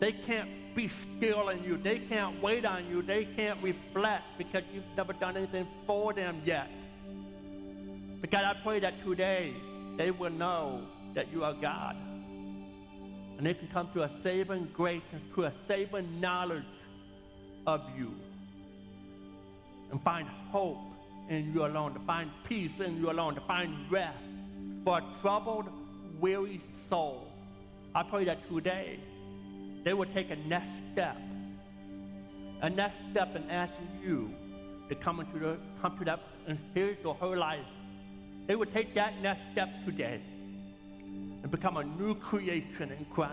They 0.00 0.12
can't 0.12 0.74
be 0.74 0.88
still 0.88 1.48
in 1.48 1.62
you. 1.64 1.76
They 1.76 1.98
can't 2.00 2.42
wait 2.42 2.64
on 2.64 2.86
you. 2.86 3.02
They 3.02 3.24
can't 3.24 3.62
reflect 3.62 4.24
because 4.36 4.62
you've 4.72 4.84
never 4.96 5.12
done 5.12 5.36
anything 5.36 5.66
for 5.86 6.12
them 6.12 6.42
yet. 6.44 6.68
But 8.26 8.32
God, 8.42 8.56
I 8.56 8.60
pray 8.60 8.80
that 8.80 9.04
today 9.04 9.54
they 9.96 10.10
will 10.10 10.32
know 10.32 10.82
that 11.14 11.30
you 11.32 11.44
are 11.44 11.54
God. 11.54 11.94
And 13.38 13.46
they 13.46 13.54
can 13.54 13.68
come 13.68 13.88
to 13.94 14.02
a 14.02 14.10
saving 14.24 14.70
grace 14.74 15.04
and 15.12 15.22
to 15.36 15.44
a 15.44 15.52
saving 15.68 16.20
knowledge 16.20 16.64
of 17.68 17.82
you. 17.96 18.12
And 19.92 20.02
find 20.02 20.26
hope 20.50 20.78
in 21.28 21.54
you 21.54 21.66
alone, 21.66 21.94
to 21.94 22.00
find 22.00 22.32
peace 22.42 22.72
in 22.80 22.96
you 22.96 23.12
alone, 23.12 23.36
to 23.36 23.40
find 23.42 23.72
rest 23.92 24.18
for 24.84 24.98
a 24.98 25.04
troubled, 25.22 25.68
weary 26.18 26.60
soul. 26.90 27.28
I 27.94 28.02
pray 28.02 28.24
that 28.24 28.48
today 28.48 28.98
they 29.84 29.94
will 29.94 30.12
take 30.12 30.32
a 30.32 30.36
next 30.36 30.72
step. 30.92 31.16
A 32.60 32.68
next 32.68 32.96
step 33.12 33.36
in 33.36 33.48
asking 33.48 34.00
you 34.02 34.34
to 34.88 34.96
come 34.96 35.20
into 35.20 35.38
the, 35.38 35.58
come 35.80 35.96
to 35.98 36.04
that 36.06 36.20
and 36.48 36.58
his 36.74 36.96
or 37.04 37.14
her 37.14 37.36
life 37.36 37.64
they 38.46 38.54
would 38.54 38.72
take 38.72 38.94
that 38.94 39.20
next 39.20 39.40
step 39.52 39.68
today 39.84 40.20
and 41.42 41.50
become 41.50 41.76
a 41.76 41.84
new 41.84 42.14
creation 42.14 42.92
in 42.92 43.04
Christ 43.06 43.32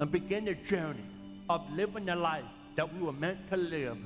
and 0.00 0.10
begin 0.10 0.44
the 0.44 0.54
journey 0.54 1.04
of 1.48 1.62
living 1.72 2.06
the 2.06 2.16
life 2.16 2.44
that 2.76 2.92
we 2.94 3.00
were 3.00 3.12
meant 3.12 3.48
to 3.50 3.56
live, 3.56 3.96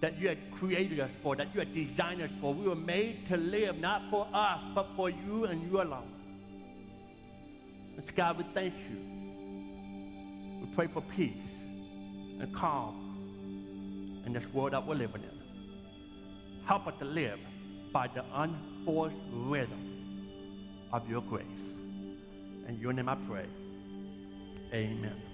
that 0.00 0.18
you 0.18 0.28
had 0.28 0.38
created 0.52 1.00
us 1.00 1.10
for, 1.22 1.36
that 1.36 1.54
you 1.54 1.60
had 1.60 1.72
designed 1.72 2.20
us 2.20 2.30
for. 2.40 2.52
We 2.52 2.68
were 2.68 2.74
made 2.74 3.26
to 3.28 3.36
live 3.36 3.78
not 3.78 4.02
for 4.10 4.28
us, 4.32 4.60
but 4.74 4.88
for 4.96 5.08
you 5.08 5.44
and 5.44 5.62
you 5.70 5.80
alone. 5.80 6.12
And 7.96 8.04
so 8.04 8.12
God, 8.14 8.38
we 8.38 8.44
thank 8.52 8.74
you. 8.90 8.98
We 10.60 10.66
pray 10.74 10.88
for 10.88 11.00
peace 11.00 11.32
and 12.40 12.52
calm 12.52 14.22
in 14.26 14.32
this 14.32 14.44
world 14.52 14.72
that 14.72 14.86
we're 14.86 14.96
living 14.96 15.22
in. 15.22 16.66
Help 16.66 16.88
us 16.88 16.94
to 16.98 17.04
live 17.04 17.38
by 17.96 18.08
the 18.08 18.22
unforced 18.34 19.16
rhythm 19.32 19.82
of 20.92 21.08
your 21.08 21.22
grace. 21.22 21.46
In 22.68 22.78
your 22.78 22.92
name 22.92 23.08
I 23.08 23.14
pray. 23.14 23.46
Amen. 24.74 25.25